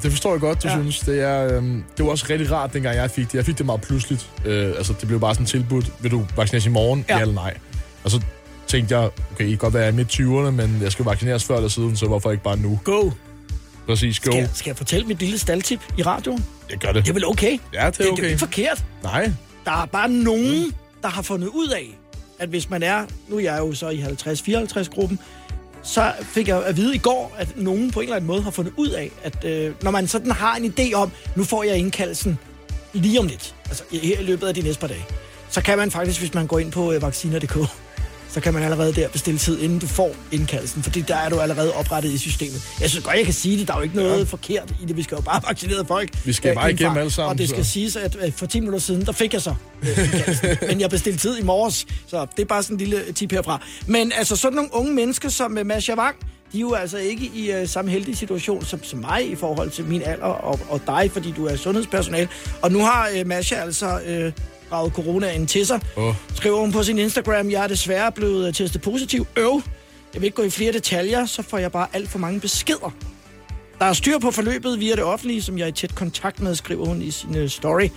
[0.02, 0.74] Det forstår jeg godt, du Ja.
[0.74, 1.00] synes.
[1.00, 3.34] Det, er, øhm, det var også rigtig rart, dengang jeg fik det.
[3.34, 4.30] Jeg fik det meget pludseligt.
[4.44, 5.92] Øh, altså, det blev bare sådan tilbudt.
[6.00, 7.04] Vil du vaccineres i morgen?
[7.08, 7.14] Ja.
[7.16, 7.56] Ja, eller nej?
[8.04, 8.20] Og så
[8.66, 11.68] tænkte jeg, okay, I kan godt være i midt-20'erne, men jeg skal vaccineres før eller
[11.68, 12.80] siden, så hvorfor ikke bare nu?
[12.84, 13.10] Go!
[13.86, 14.30] Præcis, go.
[14.30, 16.44] Skal, jeg- skal jeg fortælle mit lille staldtip i radioen?
[16.70, 17.02] Jeg gør det.
[17.04, 17.58] Det er vel okay?
[17.74, 18.24] Ja, det er Det, det er jo okay.
[18.26, 18.84] ikke forkert.
[19.02, 19.32] Nej,
[19.64, 21.98] Der er bare nogen, der har fundet ud af,
[22.38, 25.18] at hvis man er, nu er jeg jo så i 50-54-gruppen,
[25.84, 28.50] så fik jeg at vide i går, at nogen på en eller anden måde har
[28.50, 31.76] fundet ud af, at øh, når man sådan har en idé om, nu får jeg
[31.76, 32.38] indkaldelsen
[32.92, 35.04] lige om lidt, altså her i løbet af de næste par dage,
[35.50, 37.56] så kan man faktisk, hvis man går ind på øh, vacciner.dk,
[38.28, 41.40] så kan man allerede der bestille tid, inden du får indkaldelsen, fordi der er du
[41.40, 42.62] allerede oprettet i systemet.
[42.80, 43.68] Jeg synes godt, jeg kan sige det.
[43.68, 44.24] Der er jo ikke noget ja.
[44.24, 44.96] forkert i det.
[44.96, 46.26] Vi skal jo bare vaccinere folk.
[46.26, 47.70] Vi skal øh, bare igennem alle sammen, Og det skal så.
[47.70, 50.56] siges, at øh, for 10 minutter siden, der fik jeg så øh.
[50.68, 53.62] Men jeg bestilte tid i morges, så det er bare sådan en lille tip herfra.
[53.86, 56.16] Men altså sådan nogle unge mennesker som uh, Masha Wang,
[56.52, 59.70] de er jo altså ikke i uh, samme heldige situation som, som mig i forhold
[59.70, 62.28] til min alder og, og dig, fordi du er sundhedspersonale.
[62.62, 64.32] Og nu har uh, Masha altså uh,
[64.72, 65.80] raget coronaen til sig.
[65.96, 66.14] Åh.
[66.34, 69.26] Skriver hun på sin Instagram, jeg er desværre blevet øh, testet positiv.
[69.36, 69.62] Øv.
[70.14, 72.94] Jeg vil ikke gå i flere detaljer, så får jeg bare alt for mange beskeder.
[73.78, 76.54] Der er styr på forløbet via det offentlige, som jeg er i tæt kontakt med,
[76.54, 77.88] skriver hun i sin øh, story.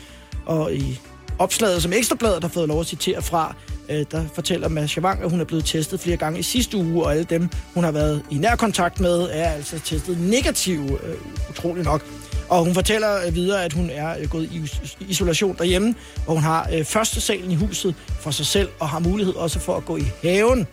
[0.46, 1.00] Og i
[1.40, 3.56] opslaget, som Ekstrabladet har fået lov at citere fra,
[3.90, 7.04] øh, der fortæller Masha Wang, at hun er blevet testet flere gange i sidste uge,
[7.04, 11.16] og alle dem, hun har været i nær kontakt med, er altså testet negative, øh,
[11.50, 12.06] utrolig nok.
[12.50, 15.96] Og hun fortæller øh, videre, at hun er øh, gået i is- isolation derhjemme,
[16.28, 19.60] og hun har øh, første salen i huset for sig selv, og har mulighed også
[19.60, 20.68] for at gå i haven.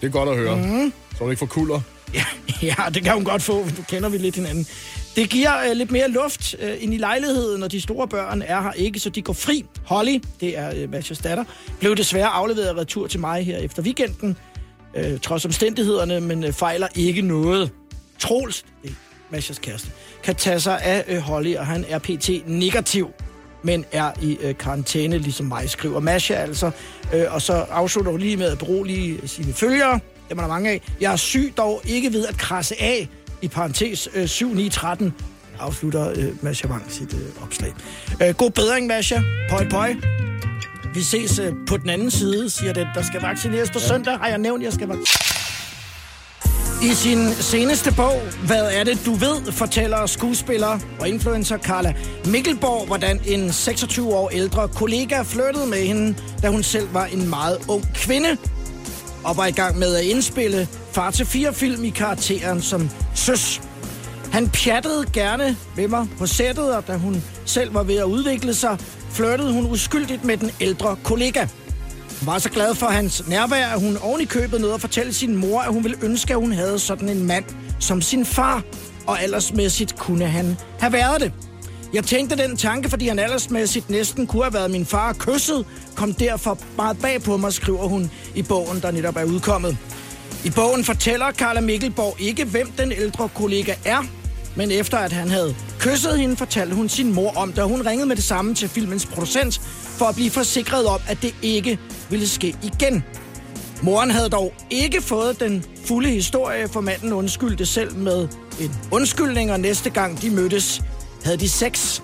[0.00, 0.56] det er godt at høre.
[0.56, 0.92] Mm.
[1.18, 1.80] Så du ikke får kulder.
[2.14, 2.24] Ja,
[2.62, 4.66] ja, det kan hun godt få, nu kender vi lidt hinanden.
[5.16, 8.62] Det giver øh, lidt mere luft øh, ind i lejligheden, og de store børn er
[8.62, 9.64] her ikke, så de går fri.
[9.84, 11.44] Holly, det er øh, Mashas datter,
[11.80, 14.36] blev desværre afleveret retur til mig her efter weekenden,
[14.96, 17.70] øh, trods omstændighederne, men øh, fejler ikke noget.
[18.18, 18.94] Troels, det
[19.30, 19.88] Mashas kæreste,
[20.22, 22.30] kan tage sig af øh, Holly, og han er pt.
[22.46, 23.10] negativ
[23.62, 26.70] men er i øh, karantæne, ligesom mig, skriver Masha altså.
[27.14, 30.00] Øh, og så afslutter hun lige med at berolige sine følgere.
[30.30, 30.82] Dem er der mange af.
[31.00, 33.08] Jeg er syg dog ikke ved at krasse af,
[33.42, 35.10] i parentes øh, 7-9-13,
[35.58, 37.74] afslutter øh, Masha Wang sit øh, opslag.
[38.22, 39.20] Øh, god bedring, Masha.
[39.50, 39.94] Pøj, pøj.
[40.94, 44.18] Vi ses øh, på den anden side, siger den, der skal vaccineres på søndag.
[44.18, 45.27] Har jeg nævnt, jeg skal vaccineres?
[46.82, 51.94] I sin seneste bog, Hvad er det, du ved, fortæller skuespiller og influencer Carla
[52.26, 57.28] Mikkelborg, hvordan en 26 år ældre kollega flyttede med hende, da hun selv var en
[57.28, 58.36] meget ung kvinde,
[59.24, 63.60] og var i gang med at indspille far til fire film i karakteren som søs.
[64.32, 68.54] Han pjattede gerne med mig på sættet, og da hun selv var ved at udvikle
[68.54, 68.78] sig,
[69.10, 71.46] flirtede hun uskyldigt med den ældre kollega.
[72.20, 75.12] Hun var så glad for hans nærvær, at hun oven i købet nåede at fortælle
[75.12, 77.44] sin mor, at hun ville ønske, at hun havde sådan en mand
[77.80, 78.62] som sin far.
[79.06, 81.32] Og aldersmæssigt kunne han have været det.
[81.92, 86.14] Jeg tænkte den tanke, fordi han aldersmæssigt næsten kunne have været min far kysset, kom
[86.14, 89.76] derfor meget bag på mig, skriver hun i bogen, der netop er udkommet.
[90.44, 94.04] I bogen fortæller Karla Mikkelborg ikke, hvem den ældre kollega er,
[94.56, 97.86] men efter at han havde kysset hende, fortalte hun sin mor om det, og hun
[97.86, 99.60] ringede med det samme til filmens producent
[99.98, 101.78] for at blive forsikret om, at det ikke
[102.10, 103.04] ville ske igen.
[103.82, 108.28] Moren havde dog ikke fået den fulde historie, for manden undskyldte selv med
[108.60, 110.82] en undskyldning, og næste gang de mødtes,
[111.24, 112.00] havde de sex.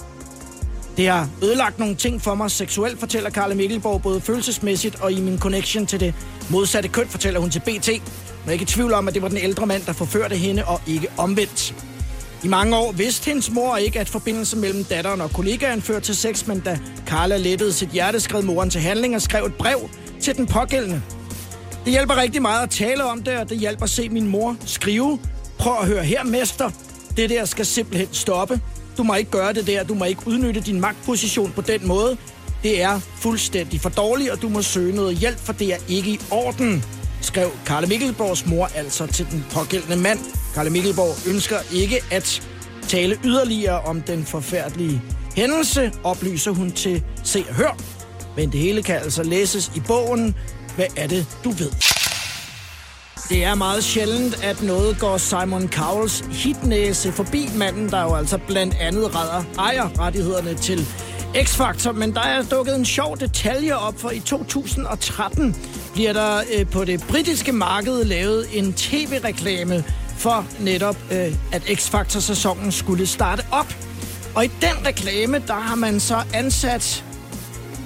[0.97, 5.21] Det har ødelagt nogle ting for mig seksuelt, fortæller Karla Mikkelborg, både følelsesmæssigt og i
[5.21, 6.14] min connection til det
[6.51, 7.88] modsatte køn, fortæller hun til BT.
[7.88, 10.37] Men jeg er ikke i tvivl om, at det var den ældre mand, der forførte
[10.37, 11.75] hende, og ikke omvendt.
[12.44, 16.16] I mange år vidste hendes mor ikke, at forbindelsen mellem datteren og kollegaen førte til
[16.16, 19.90] sex, men da Carla lettede sit hjerte, skred moren til handling og skrev et brev
[20.20, 21.02] til den pågældende.
[21.85, 24.57] Det hjælper rigtig meget at tale om det, og det hjælper at se min mor
[24.66, 25.18] skrive.
[25.59, 26.70] Prøv at høre her, mester.
[27.16, 28.61] Det der skal simpelthen stoppe.
[28.96, 29.85] Du må ikke gøre det der.
[29.85, 32.16] Du må ikke udnytte din magtposition på den måde.
[32.62, 36.11] Det er fuldstændig for dårligt, og du må søge noget hjælp, for det er ikke
[36.11, 36.85] i orden,
[37.20, 40.18] skrev Karla Mikkelborgs mor altså til den pågældende mand.
[40.55, 42.43] Karl Mikkelborg ønsker ikke at
[42.88, 45.03] tale yderligere om den forfærdelige
[45.37, 47.77] hændelse, oplyser hun til Se og Hør.
[48.37, 50.35] Men det hele kan altså læses i bogen.
[50.77, 51.71] Hvad er det, du ved?
[53.29, 58.38] Det er meget sjældent, at noget går Simon Cowells hitnæse forbi manden, der jo altså
[58.47, 60.87] blandt andet redder ejer rettighederne til
[61.35, 61.93] X-Factor.
[61.93, 65.57] Men der er dukket en sjov detalje op, for i 2013
[65.95, 69.85] bliver der øh, på det britiske marked lavet en tv-reklame
[70.16, 73.74] for netop, øh, at X-Factor-sæsonen skulle starte op.
[74.35, 77.05] Og i den reklame, der har man så ansat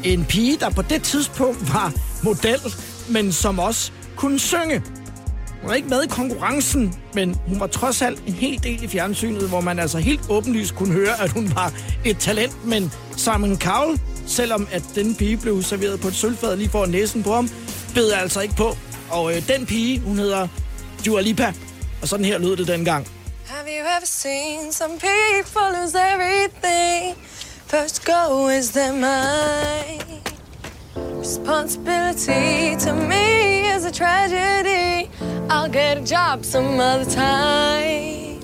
[0.04, 2.60] en pige, der på det tidspunkt var model,
[3.08, 4.82] men som også kunne synge.
[5.60, 8.88] Hun var ikke med i konkurrencen, men hun var trods alt en hel del i
[8.88, 11.72] fjernsynet, hvor man altså helt åbenlyst kunne høre, at hun var
[12.04, 12.66] et talent.
[12.66, 17.22] Men Simon Cowell, selvom at den pige blev serveret på et sølvfad lige for næsen
[17.22, 17.48] på ham,
[17.94, 18.76] bed altså ikke på.
[19.10, 20.48] Og øh, den pige, hun hedder
[21.06, 21.52] Dua Lipa.
[22.02, 23.06] Og sådan her lød det dengang.
[23.46, 27.16] Have you ever seen some people lose everything?
[27.66, 30.18] First go is their mind.
[31.20, 33.26] Responsibility to me
[33.76, 35.10] is a tragedy.
[35.50, 38.40] I'll get a job some other time.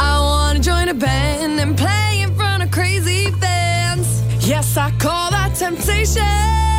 [0.00, 4.06] I wanna join a band and play in front of crazy fans.
[4.40, 6.75] Yes, I call that temptation.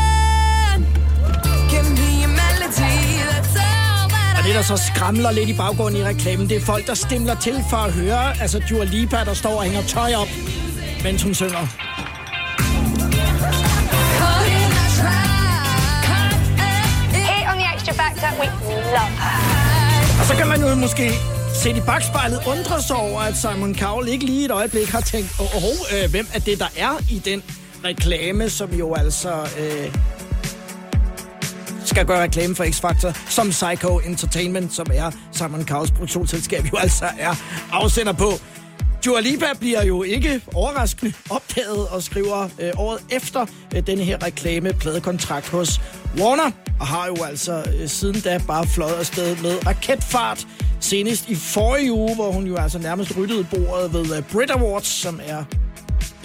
[4.47, 7.63] Det, der så skramler lidt i baggrunden i reklamen, det er folk, der stemler til
[7.69, 10.27] for at høre, altså Dua Lipa, der står og hænger tøj op,
[11.03, 11.63] mens hun synger.
[17.13, 18.45] Here on the Extra Factor, we
[18.95, 20.19] love her.
[20.19, 21.11] Og så kan man jo måske
[21.55, 25.29] se i bagspejlet undre sig over, at Simon Cowell ikke lige et øjeblik har tænkt,
[25.39, 27.43] åh, oh, oh, øh, hvem er det, der er i den
[27.85, 29.29] reklame, som jo altså
[29.59, 29.93] øh,
[31.87, 37.05] skal gøre reklame for X-Factor, som Psycho Entertainment, som er Simon Cowells produktionsselskab, jo altså
[37.19, 37.35] er
[37.71, 38.31] afsender på.
[39.05, 43.45] Dua Lipa bliver jo ikke overraskende opdaget og skriver øh, året efter
[43.75, 45.81] øh, denne her reklame-pladekontrakt hos
[46.19, 50.47] Warner, og har jo altså øh, siden da bare fløjet afsted med raketfart.
[50.79, 54.87] Senest i forrige uge, hvor hun jo altså nærmest ryttede bordet ved øh, Brit Awards,
[54.87, 55.43] som er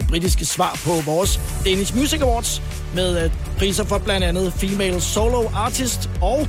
[0.02, 2.62] det britiske svar på vores Danish Music Awards,
[2.94, 6.48] med øh, priser for blandt andet Female Solo Artist og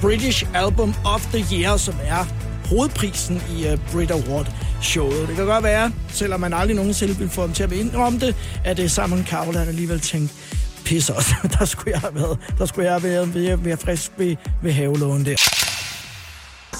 [0.00, 2.26] British Album of the Year, som er
[2.68, 4.46] hovedprisen i uh, Brit Award
[4.82, 5.28] showet.
[5.28, 8.36] Det kan godt være, selvom man aldrig nogensinde vil få dem til at indrømme det,
[8.64, 10.32] at det er Simon Cowell, han alligevel tænkt,
[10.84, 14.10] pisse også, der skulle jeg have været, der skulle jeg have været mere, mere frisk
[14.16, 15.57] ved, ved havelågen der.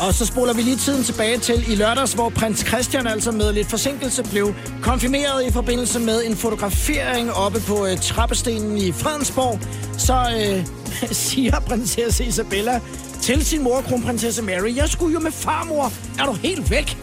[0.00, 3.52] Og så spoler vi lige tiden tilbage til i lørdags, hvor prins Christian altså med
[3.52, 9.58] lidt forsinkelse blev konfirmeret i forbindelse med en fotografering oppe på øh, trappestenen i Fredensborg.
[9.98, 10.66] Så øh,
[11.26, 12.80] siger prinsesse Isabella
[13.20, 15.92] til sin mor, kronprinsesse Mary, jeg skulle jo med farmor.
[16.18, 16.96] Er du helt væk?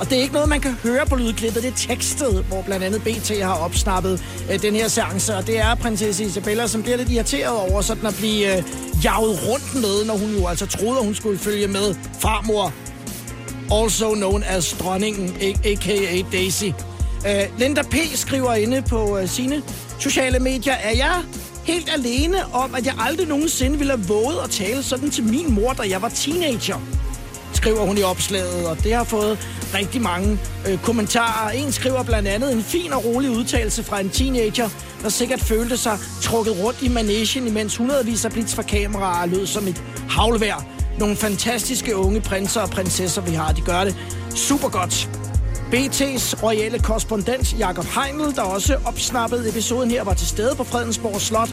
[0.00, 1.62] Og det er ikke noget, man kan høre på lydklippet.
[1.62, 5.36] Det er tekstet, hvor blandt andet BT har opsnappet øh, den her seance.
[5.36, 8.62] Og det er prinsesse Isabella, som bliver lidt irriteret over sådan at blive øh,
[9.04, 12.72] jaget rundt med, når hun jo altså troede, at hun skulle følge med farmor.
[13.82, 16.22] Also known as dronningen, a.k.a.
[16.32, 16.64] Daisy.
[17.26, 17.94] Øh, Linda P.
[18.14, 19.62] skriver inde på øh, sine
[19.98, 21.22] sociale medier, er jeg
[21.64, 25.52] helt alene om, at jeg aldrig nogensinde ville have våget at tale sådan til min
[25.52, 26.80] mor, da jeg var teenager
[27.62, 29.38] skriver hun i opslaget, og det har fået
[29.74, 31.50] rigtig mange øh, kommentarer.
[31.50, 34.68] En skriver blandt andet en fin og rolig udtalelse fra en teenager,
[35.02, 39.46] der sikkert følte sig trukket rundt i managen, imens hundredvis af blitz fra kameraer lød
[39.46, 40.66] som et havlvær.
[40.98, 43.52] Nogle fantastiske unge prinser og prinsesser, vi har.
[43.52, 43.96] De gør det
[44.34, 45.08] super godt.
[45.72, 51.20] BT's royale korrespondent Jakob Heinl, der også opsnappede episoden her, var til stede på Fredensborg
[51.20, 51.50] Slot,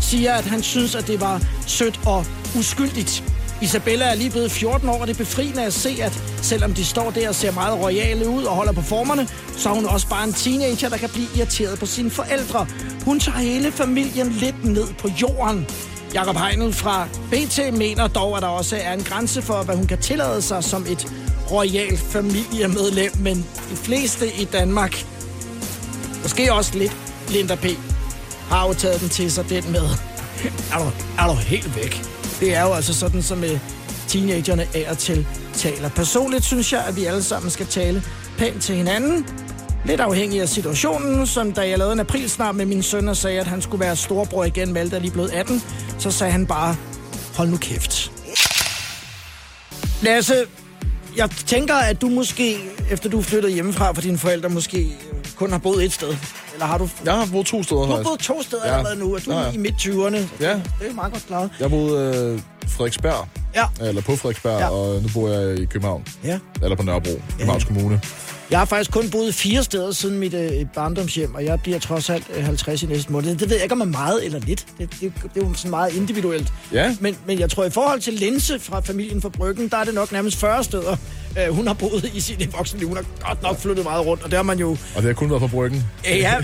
[0.00, 2.26] siger, at han synes, at det var sødt og
[2.58, 3.31] uskyldigt.
[3.62, 6.84] Isabella er lige blevet 14 år, og det er befriende at se, at selvom de
[6.84, 10.08] står der og ser meget royale ud og holder på formerne, så er hun også
[10.08, 12.66] bare en teenager, der kan blive irriteret på sine forældre.
[13.04, 15.66] Hun tager hele familien lidt ned på jorden.
[16.14, 19.86] Jakob Heinel fra BT mener dog, at der også er en grænse for, hvad hun
[19.86, 21.12] kan tillade sig som et
[21.50, 23.36] royalt familiemedlem, men
[23.70, 25.06] de fleste i Danmark,
[26.22, 26.96] måske også lidt
[27.28, 27.66] Linda P.,
[28.48, 29.88] har jo taget den til sig, den med.
[30.72, 32.11] er, du, er du helt væk?
[32.42, 33.58] Det er jo altså sådan, som øh,
[34.08, 35.88] teenagerne af og til taler.
[35.88, 38.02] Personligt synes jeg, at vi alle sammen skal tale
[38.38, 39.26] pænt til hinanden.
[39.84, 43.40] Lidt afhængig af situationen, som da jeg lavede en aprilsnart med min søn og sagde,
[43.40, 45.62] at han skulle være storbror igen, Malte er lige blevet 18,
[45.98, 46.76] så sagde han bare,
[47.34, 48.12] hold nu kæft.
[50.02, 50.34] Lasse,
[51.16, 52.58] jeg tænker, at du måske,
[52.90, 54.92] efter du er flyttet hjemmefra for dine forældre, måske
[55.36, 56.16] kun har boet et sted.
[56.52, 56.88] Eller har du...
[57.04, 58.76] Jeg har boet to steder, Du har boet to steder Ja.
[58.78, 59.52] allerede nu, og du Ja, er ja.
[59.52, 60.16] i midt-20'erne.
[60.40, 60.52] Ja.
[60.80, 61.50] Det er meget godt klaret.
[61.60, 62.14] Jeg boede
[62.64, 63.64] øh, Frederiksberg, Ja.
[63.88, 64.64] eller på Frederiksberg, Ja.
[64.66, 64.70] ja.
[64.70, 66.04] og nu bor jeg i København.
[66.24, 66.38] ja.
[66.62, 68.00] Eller på Nørrebro, Københavns Kommune.
[68.50, 72.10] Jeg har faktisk kun boet fire steder siden mit øh, barndomshjem, og jeg bliver trods
[72.10, 73.30] alt øh, 50 i næste måned.
[73.36, 74.66] Det ved jeg ikke, om er meget eller lidt.
[74.78, 76.52] Det, det, det er jo sådan meget individuelt.
[76.72, 76.96] Ja.
[77.00, 79.94] Men, men jeg tror, i forhold til Linse fra familien fra Bryggen, der er det
[79.94, 80.96] nok nærmest 40 steder,
[81.38, 82.88] øh, hun har boet i sit voksenliv.
[82.88, 84.70] Hun har godt nok flyttet meget rundt, og der har man jo...
[84.70, 85.84] Og det har kun været på bryggen.
[86.04, 86.34] Ja,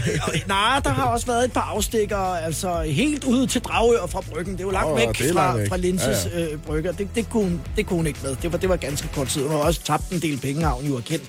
[0.47, 4.53] nej, der har også været et par afstikker, altså helt ude til Dragør fra Bryggen.
[4.53, 5.69] Det er jo langt Åh, væk er fra, væk.
[5.69, 6.93] fra Linses Ja, øh, brygger.
[6.93, 8.37] Det, det, kunne, det kunne hun ikke med.
[8.43, 9.43] Det var, det var ganske kort tid.
[9.43, 11.25] Hun har også tabt en del penge, har hun jo erkendt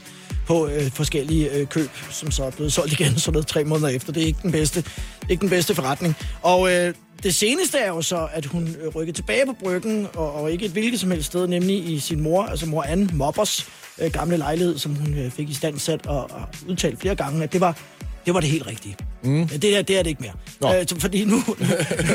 [0.49, 3.88] på øh, forskellige øh, køb, som så er blevet solgt igen sådan noget tre måneder
[3.88, 4.13] efter.
[4.13, 4.83] Det er ikke den bedste,
[5.29, 6.15] ikke den bedste forretning.
[6.41, 10.33] Og øh, det seneste er jo så, at hun øh, rykker tilbage på bryggen, og,
[10.33, 13.67] og ikke et hvilket som helst sted, nemlig i sin mor, altså mor Anne Mobbers
[14.01, 17.43] øh, gamle lejlighed, som hun øh, fik i stand sat og, og udtalt flere gange,
[17.43, 17.77] at det var
[18.25, 19.09] det var det helt rigtige.
[19.23, 19.47] Mm.
[19.47, 20.21] Det, der, det er det ikke
[20.62, 20.79] mere.
[20.79, 21.36] Øh, fordi nu,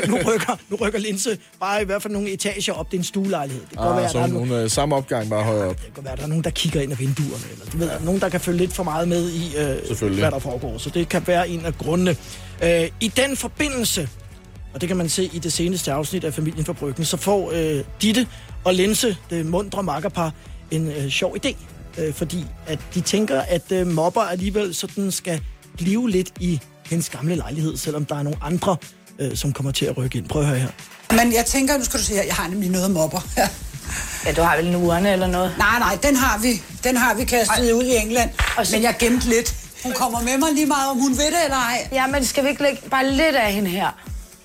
[0.07, 2.91] nu, rykker, nu rykker Linse bare i hvert fald nogle etager op.
[2.91, 3.61] Det er en stuelejlighed.
[3.69, 5.67] Det kan Ah, være, så der er hun, no- hun er samme opgang, bare højere
[5.69, 5.75] op.
[5.85, 7.43] det kan være, der er nogen, der kigger ind ad vinduerne.
[7.51, 10.39] Eller, du ved, nogen, der kan følge lidt for meget med i, øh, hvad der
[10.39, 10.77] foregår.
[10.77, 12.15] Så det kan være en af grundene.
[12.63, 14.09] Øh, I den forbindelse,
[14.73, 17.51] og det kan man se i det seneste afsnit af Familien for Bryggen, så får
[17.53, 18.27] øh, Ditte
[18.63, 20.33] og Linse, det mundre makkerpar,
[20.71, 21.55] en øh, sjov idé.
[21.97, 25.41] Øh, fordi at de tænker, at øh, mobber alligevel sådan skal
[25.77, 28.77] blive lidt i hendes gamle lejlighed, selvom der er nogle andre,
[29.19, 30.29] øh, som kommer til at rykke ind.
[30.29, 30.69] Prøv at høre her.
[31.11, 33.21] Men jeg tænker, nu skal du se her, jeg har nemlig noget mobber.
[34.25, 35.55] Ja, du har vel en urne eller noget?
[35.57, 36.61] nej, nej, den har vi.
[36.83, 38.29] Den har vi kastet ud i England.
[38.57, 39.55] Og så- Men jeg gemte lidt.
[39.83, 41.87] Hun kommer med mig lige meget, om hun ved det eller ej.
[41.91, 43.87] Ja, men skal vi ikke lægge bare lidt af hende her?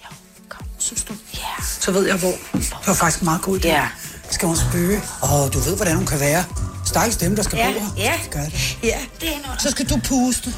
[0.05, 0.09] Jo,
[0.49, 0.67] kom.
[0.79, 1.15] Synes du?
[1.35, 1.65] Ja.
[1.81, 2.33] Så ved jeg hvor.
[2.53, 3.67] Det var faktisk en meget god idé.
[3.69, 3.89] Ja.
[4.31, 5.01] Skal hun spøge?
[5.23, 6.45] Og du ved, hvordan hun kan være.
[6.87, 7.87] Stakkels dem, der skal Ja, bo her.
[7.97, 8.13] ja.
[8.31, 8.77] Gør det.
[8.83, 9.63] Ja, det er noget.
[9.63, 10.55] Så skal du puste.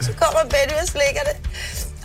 [0.00, 1.36] Så kommer Betty og slikker det.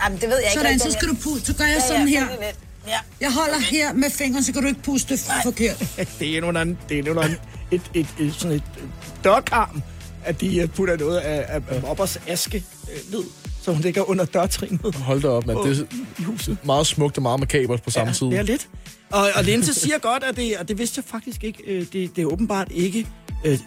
[0.03, 0.53] Jamen, det ved jeg ikke.
[0.53, 1.45] Sådan, rigtig, så skal du puste.
[1.45, 2.53] Så gør jeg Ja, sådan ja, her.
[2.87, 2.99] Ja.
[3.21, 5.83] Jeg holder her med fingeren, så kan du ikke puste forkert.
[6.19, 7.37] det er nogle anden, det er nogle anden,
[7.71, 8.83] et, et, et, sådan et øh,
[9.23, 9.81] dørkarm,
[10.25, 13.23] at de øh, putter noget af, af, af moppers aske øh, ned,
[13.61, 14.95] så hun ligger under dørtrinet.
[15.09, 15.87] Hold da op, men det
[16.19, 16.57] i huset.
[16.61, 18.27] er meget smukt og meget makabert på samme tid.
[18.27, 18.67] Det er lidt.
[19.11, 22.15] Og, og Linse siger godt, at det, og det vidste jeg faktisk ikke, øh, det,
[22.15, 23.07] det er åbenbart ikke
[23.45, 23.59] øh,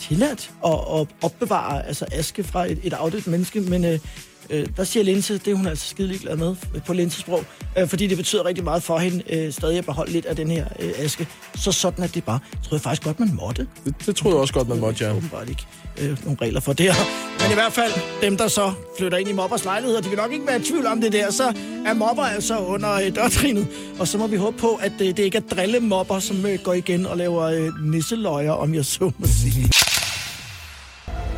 [0.00, 3.98] tilladt at, at opbevare altså aske fra et, et afdødt menneske, men øh,
[4.50, 7.44] øh, der siger Linse, det er hun altså skide glad med øh, på Linsesprog,
[7.78, 10.50] øh, fordi det betyder rigtig meget for hende øh, stadig at beholde lidt af den
[10.50, 11.28] her øh, aske.
[11.56, 12.38] Så sådan er det bare.
[12.52, 13.66] Jeg tror jeg faktisk godt, man måtte.
[13.84, 15.12] Det, det troede jeg også godt, man måtte, ja.
[15.12, 15.66] åbenbart ikke
[15.98, 17.04] øh, nogle regler for det her.
[17.42, 20.32] Men i hvert fald, dem der så flytter ind i mobbers lejligheder, de vil nok
[20.32, 21.52] ikke være i tvivl om det der, så
[21.86, 23.66] er mobber altså under øh, dørtrinet.
[23.98, 26.72] Og så må vi håbe på, at øh, det ikke er drillemobber, som øh, går
[26.72, 29.85] igen og laver øh, nisseløjer, om jeg så må sige.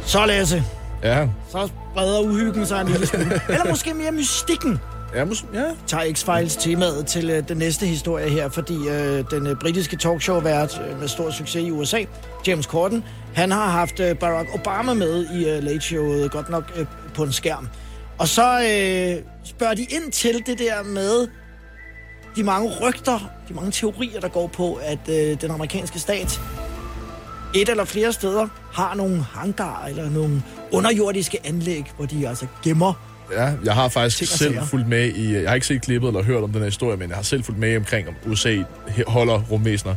[0.09, 0.65] Så Lasse,
[1.03, 3.41] Ja, så breder uhyggen sig en lille smule.
[3.49, 4.79] Eller måske mere mystikken.
[5.15, 5.65] Ja, mås- ja.
[5.87, 10.81] tager X-Files temaet til øh, den næste historie her, fordi øh, den øh, britiske talkshow-vært
[10.91, 12.05] øh, med stor succes i USA,
[12.47, 16.73] James Corden, han har haft øh, Barack Obama med i øh, Late Showet, godt nok
[16.77, 17.69] øh, på en skærm.
[18.19, 21.29] Og så øh, spørger de ind til det der med
[22.37, 26.41] de mange rygter, de mange teorier, der går på, at øh, den amerikanske stat
[27.55, 32.93] et eller flere steder har nogle hangar eller nogle underjordiske anlæg, hvor de altså gemmer
[33.33, 34.65] Ja, jeg har faktisk selv sager.
[34.65, 35.35] fulgt med i...
[35.35, 37.45] Jeg har ikke set klippet eller hørt om den her historie, men jeg har selv
[37.45, 38.57] fulgt med omkring, om USA
[39.07, 39.95] holder rumvæsener.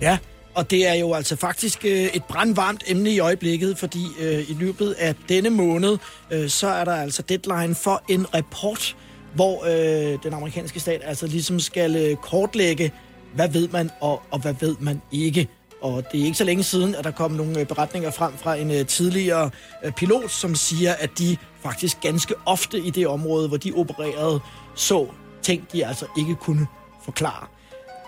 [0.00, 0.18] Ja,
[0.54, 4.56] og det er jo altså faktisk øh, et brandvarmt emne i øjeblikket, fordi øh, i
[4.60, 5.98] løbet af denne måned,
[6.30, 8.96] øh, så er der altså deadline for en rapport,
[9.34, 12.92] hvor øh, den amerikanske stat altså ligesom skal øh, kortlægge,
[13.34, 15.48] hvad ved man og, og hvad ved man ikke.
[15.80, 18.54] Og det er ikke så længe siden, at der kom nogle øh, beretninger frem fra
[18.54, 19.50] en øh, tidligere
[19.84, 24.40] øh, pilot, som siger, at de faktisk ganske ofte i det område, hvor de opererede,
[24.74, 25.06] så
[25.42, 26.66] ting, de altså ikke kunne
[27.04, 27.46] forklare.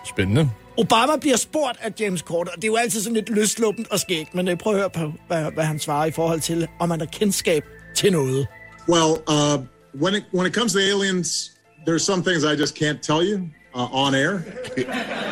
[0.05, 0.49] Spændende.
[0.77, 3.99] Obama bliver spurgt af James Corden, og det er jo altid sådan lidt løsluppent og
[3.99, 6.99] skægt, men prøv at høre på, hvad, hvad han svarer i forhold til, om han
[6.99, 7.63] har kendskab
[7.95, 8.47] til noget.
[8.89, 9.63] Well, uh,
[10.01, 11.51] when it when it comes to aliens,
[11.87, 13.37] there's some things I just can't tell you
[13.75, 14.39] uh, on air.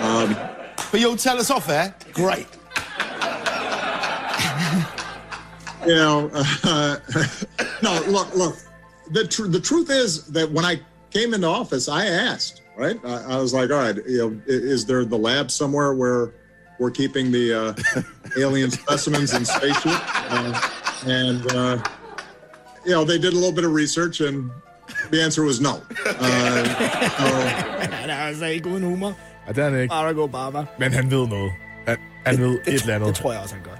[0.03, 0.35] Um,
[0.91, 1.93] But you'll tell us off air?
[2.13, 2.47] Great.
[5.85, 6.97] you know, uh,
[7.83, 8.01] no.
[8.07, 8.55] Look, look.
[9.11, 12.61] The tr- the truth is that when I came into office, I asked.
[12.75, 15.95] Right, I, I was like, all right, you know, i- is there the lab somewhere
[15.95, 16.33] where
[16.77, 17.51] we're keeping the
[17.95, 18.01] uh,
[18.37, 19.99] alien specimens in spaceship?
[20.31, 20.69] Uh,
[21.07, 21.83] and uh,
[22.85, 24.51] you know, they did a little bit of research, and
[25.13, 25.69] the answer was no.
[26.19, 26.25] Uh,
[27.17, 27.25] so,
[28.01, 29.17] Han er altså ikke uden humor.
[29.47, 29.91] Ja, det er han ikke.
[29.91, 30.65] Barack Obama.
[30.79, 31.51] Men han ved noget.
[31.87, 33.07] Han, han ved et eller andet.
[33.07, 33.71] Det tror jeg også, han gør.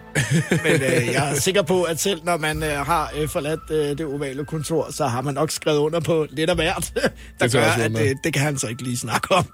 [0.64, 3.98] Men øh, jeg er sikker på, at selv når man øh, har øh, forladt øh,
[3.98, 6.92] det ovale kontor, så har man nok skrevet under på lidt af hvert,
[7.40, 9.46] der Det gør, at øh, det kan han så ikke lige snakke om.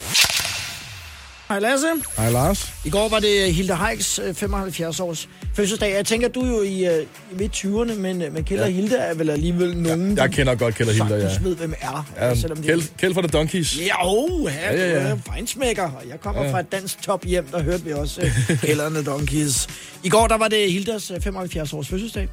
[1.53, 1.87] Hej Lasse.
[2.17, 2.73] Hej Lars.
[2.85, 5.93] I går var det Hilde Heiks 75-års fødselsdag.
[5.93, 8.75] Jeg tænker, du er jo i, øh, i midt-20'erne, men, øh, men Kjeld og Ja.
[8.75, 11.21] Hilde er vel alligevel nogen, Jeg kender godt Kjeld og Hilda, ja.
[11.21, 12.05] sagtens ved, hvem er.
[12.19, 13.79] ja selvom de- Kjeld, Kjeld for The Donkeys.
[13.79, 15.07] Ja, oh, ja, Ja, ja, ja.
[15.07, 15.15] ja.
[15.25, 15.83] fejnsmækker.
[15.83, 16.51] Og jeg kommer Ja.
[16.51, 19.67] fra et dansk top hjem, der hørte vi også uh, Kælderne Donkeys.
[20.03, 22.27] I går der var det Hildas øh, 75-års fødselsdag.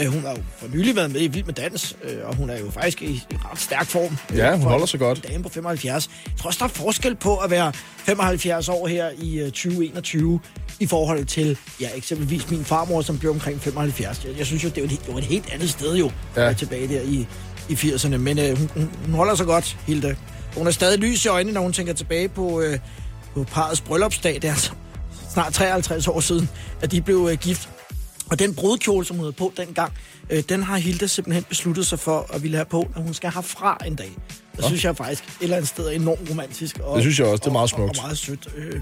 [0.00, 2.50] Uh, hun har jo for nylig været med i Vild med Dans, uh, og hun
[2.50, 4.16] er jo faktisk i, i ret stærk form.
[4.32, 5.18] øh, Ja, hun for holder sig godt.
[5.18, 6.10] En dame på 75.
[6.26, 10.40] Jeg tror også, der er forskel på at være 75 år her i uh, 2021
[10.80, 14.24] i forhold til, ja, eksempelvis min farmor, som blev omkring 75.
[14.24, 16.52] Jeg, jeg synes jo, det var, et, det var et helt andet sted jo, Ja.
[16.52, 17.26] tilbage der i,
[17.68, 18.16] i 80'erne.
[18.16, 20.14] Men uh, hun, hun, hun holder sig godt, Hilda.
[20.56, 22.78] Hun er stadig lys i øjnene, når hun tænker tilbage på, øh,
[23.34, 24.34] på parets bryllupsdag.
[24.34, 24.70] Det er altså
[25.32, 26.48] snart 53 år siden,
[26.82, 27.68] at de blev øh, gift.
[28.30, 29.92] Og den brudkjole, som hun havde på dengang,
[30.30, 33.30] øh, den har Hilda simpelthen besluttet sig for at ville have på, når hun skal
[33.30, 34.10] have fra en dag.
[34.56, 36.78] Det synes jeg faktisk et eller andet sted er enormt romantisk.
[36.78, 37.98] Og, Det synes jeg også, det er meget og, og, smukt.
[37.98, 38.48] og meget sødt.
[38.56, 38.80] Øh,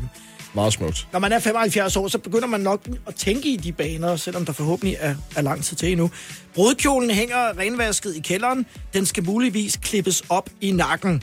[0.55, 1.09] Meget smukt.
[1.13, 4.45] når man er 75 år, så begynder man nok at tænke i de baner, selvom
[4.45, 6.11] der forhåbentlig er, er lang tid til endnu.
[6.55, 8.67] Brudkjolen hænger renvasket i kælderen.
[8.93, 11.23] Den skal muligvis klippes op i nakken.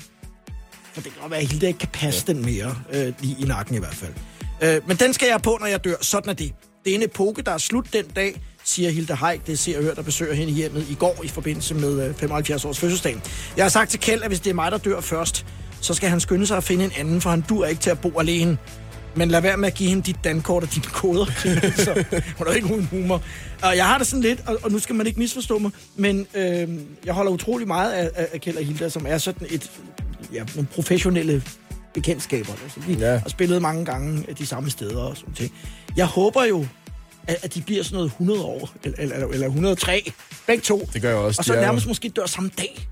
[0.94, 2.34] For det kan godt være, at Hilda ikke kan passe ja.
[2.34, 4.14] den mere, øh, lige i nakken i hvert fald.
[4.62, 5.96] Øh, men den skal jeg på, når jeg dør.
[6.02, 6.54] Sådan er det.
[6.86, 9.48] Det er en epoke, der er slut den dag, siger Hilde Heik.
[9.48, 12.66] Det ser og hørt, der besøger hende hjemmet i går i forbindelse med øh, 75
[12.66, 13.18] års fødselsdag.
[13.58, 15.46] Jeg har sagt til Kjeld, at hvis det er mig, der dør først,
[15.82, 18.00] så skal han skynde sig at finde en anden, for han dur ikke til at
[18.00, 18.58] bo alene.
[19.16, 21.26] Men lad være med at give hende dit dankort og dine koder.
[21.86, 22.06] så
[22.38, 23.24] hun er ikke uden humor.
[23.64, 26.28] Og jeg har det sådan lidt, og, og nu skal man ikke misforstå mig, men
[26.34, 26.70] øh,
[27.06, 29.72] jeg holder utrolig meget af, af, af Kjeld og Hilda, som er sådan et,
[30.34, 31.44] ja, nogle professionelle
[31.94, 32.54] bekendtskaber.
[32.64, 33.12] Altså, vi Ja.
[33.14, 33.18] ja.
[33.20, 35.54] har spillet mange gange de samme steder og sådan ting.
[35.98, 36.66] Jeg håber jo,
[37.28, 40.12] at, at de bliver sådan noget 100 år, eller, eller, eller 103,
[40.48, 40.90] begge to.
[40.94, 41.40] Det gør jeg også.
[41.42, 42.88] Og så De er- nærmest måske dør samme dag.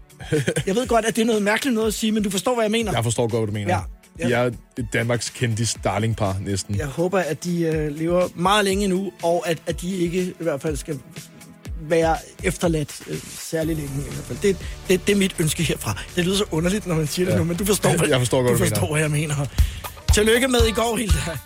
[0.66, 2.64] Jeg ved godt, at det er noget mærkeligt noget at sige, men du forstår, hvad
[2.64, 2.92] jeg mener.
[2.94, 3.82] Jeg forstår godt, hvad du mener.
[4.20, 4.28] Ja.
[4.28, 4.44] De er
[4.78, 6.76] et Danmarks kendis darlingpar næsten.
[6.76, 10.34] Jeg håber, at de øh, lever meget længe nu, og at, at de ikke i
[10.40, 11.00] hvert fald skal
[11.80, 13.92] være efterladt øh, særlig længe.
[14.00, 14.38] I hvert fald.
[14.42, 15.98] Det, det, det er mit ønske herfra.
[16.16, 17.38] Det lyder så underligt, når man siger det Ja.
[17.38, 18.92] nu, men du forstår, hvad, Jeg forstår godt, du forstår, mener.
[18.92, 19.36] hvad jeg mener.
[20.14, 21.38] Tillykke med i går, Hilda.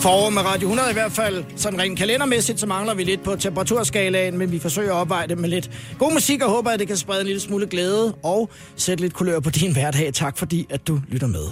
[0.00, 1.44] Forår med Radio 100 i hvert fald.
[1.56, 5.38] Sådan rent kalendermæssigt, så mangler vi lidt på temperaturskalaen, men vi forsøger at opveje det
[5.38, 8.50] med lidt god musik, og håber, at det kan sprede en lille smule glæde og
[8.76, 10.10] sætte lidt kulør på din hverdag.
[10.14, 11.44] Tak fordi, at du lytter med.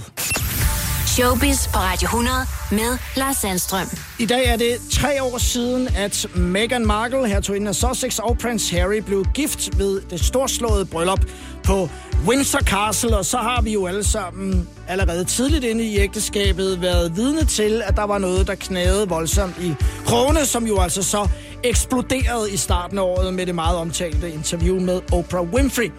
[1.19, 2.37] Showbiz på Radio 100
[2.71, 3.87] med Lars Sandstrøm.
[4.19, 8.71] I dag er det tre år siden, at Meghan Markle, hertuginden af Sussex og prins
[8.71, 11.21] Harry blev gift ved det storslåede bryllup
[11.65, 11.89] på
[12.27, 13.17] Windsor Castle.
[13.17, 17.83] Og så har vi jo alle sammen allerede tidligt inde i ægteskabet været vidne til,
[17.85, 19.75] at der var noget, der knagede voldsomt i
[20.07, 21.29] krone, som jo altså så
[21.65, 25.93] eksploderede i starten af året med det meget omtalte interview med Oprah Winfrey.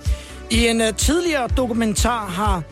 [0.50, 2.64] I en uh, tidligere dokumentar har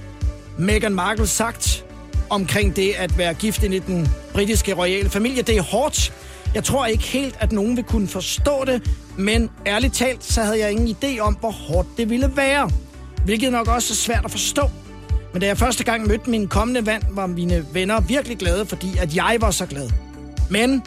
[0.58, 1.87] Meghan Markle sagt
[2.30, 5.42] omkring det at være gift ind i den britiske royale familie.
[5.42, 6.14] Det er hårdt.
[6.54, 10.60] Jeg tror ikke helt, at nogen vil kunne forstå det, men ærligt talt, så havde
[10.60, 12.70] jeg ingen idé om, hvor hårdt det ville være.
[13.26, 14.70] Hvilket nok også er svært at forstå.
[15.34, 18.98] Men da jeg første gang mødte min kommende vand, var mine venner virkelig glade, fordi
[19.00, 19.90] at jeg var så glad.
[20.50, 20.84] Men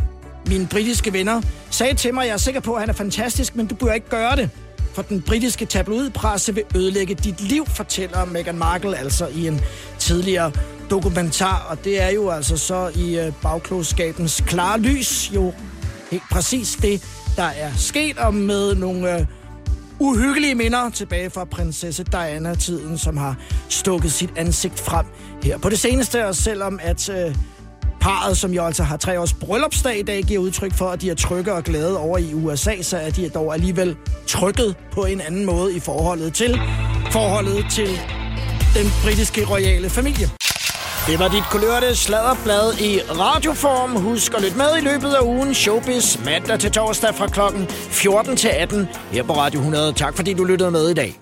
[0.46, 3.56] mine britiske venner sagde til mig, at jeg er sikker på, at han er fantastisk,
[3.56, 4.50] men du bør ikke gøre det.
[4.94, 9.60] For den britiske tabloidpresse vil ødelægge dit liv, fortæller Meghan Markle altså i en
[9.98, 10.52] tidligere
[10.90, 11.66] dokumentar.
[11.70, 15.52] Og det er jo altså så i øh, bagklodskabens klare lys jo
[16.10, 17.02] helt præcis det,
[17.36, 19.26] der er sket, og med nogle øh,
[19.98, 23.36] uhyggelige minder tilbage fra prinsesse Diana-tiden, som har
[23.68, 25.06] stukket sit ansigt frem
[25.42, 27.36] her på det seneste, og selvom at øh,
[28.00, 31.10] parret, som jo altså har tre års bryllupsdag i dag, giver udtryk for, at de
[31.10, 35.20] er trygge og glade over i USA, så er de dog alligevel trykket på en
[35.20, 36.60] anden måde i forholdet til
[37.10, 37.88] forholdet til
[38.74, 40.30] den britiske royale familie.
[41.10, 43.90] Det var dit kulørte sladderblad i radioform.
[43.90, 45.54] Husk at lytte med i løbet af ugen.
[45.54, 49.92] Showbiz mandag til torsdag fra klokken 14 til 18 her på Radio 100.
[49.92, 51.20] Tak fordi du lyttede med i dag.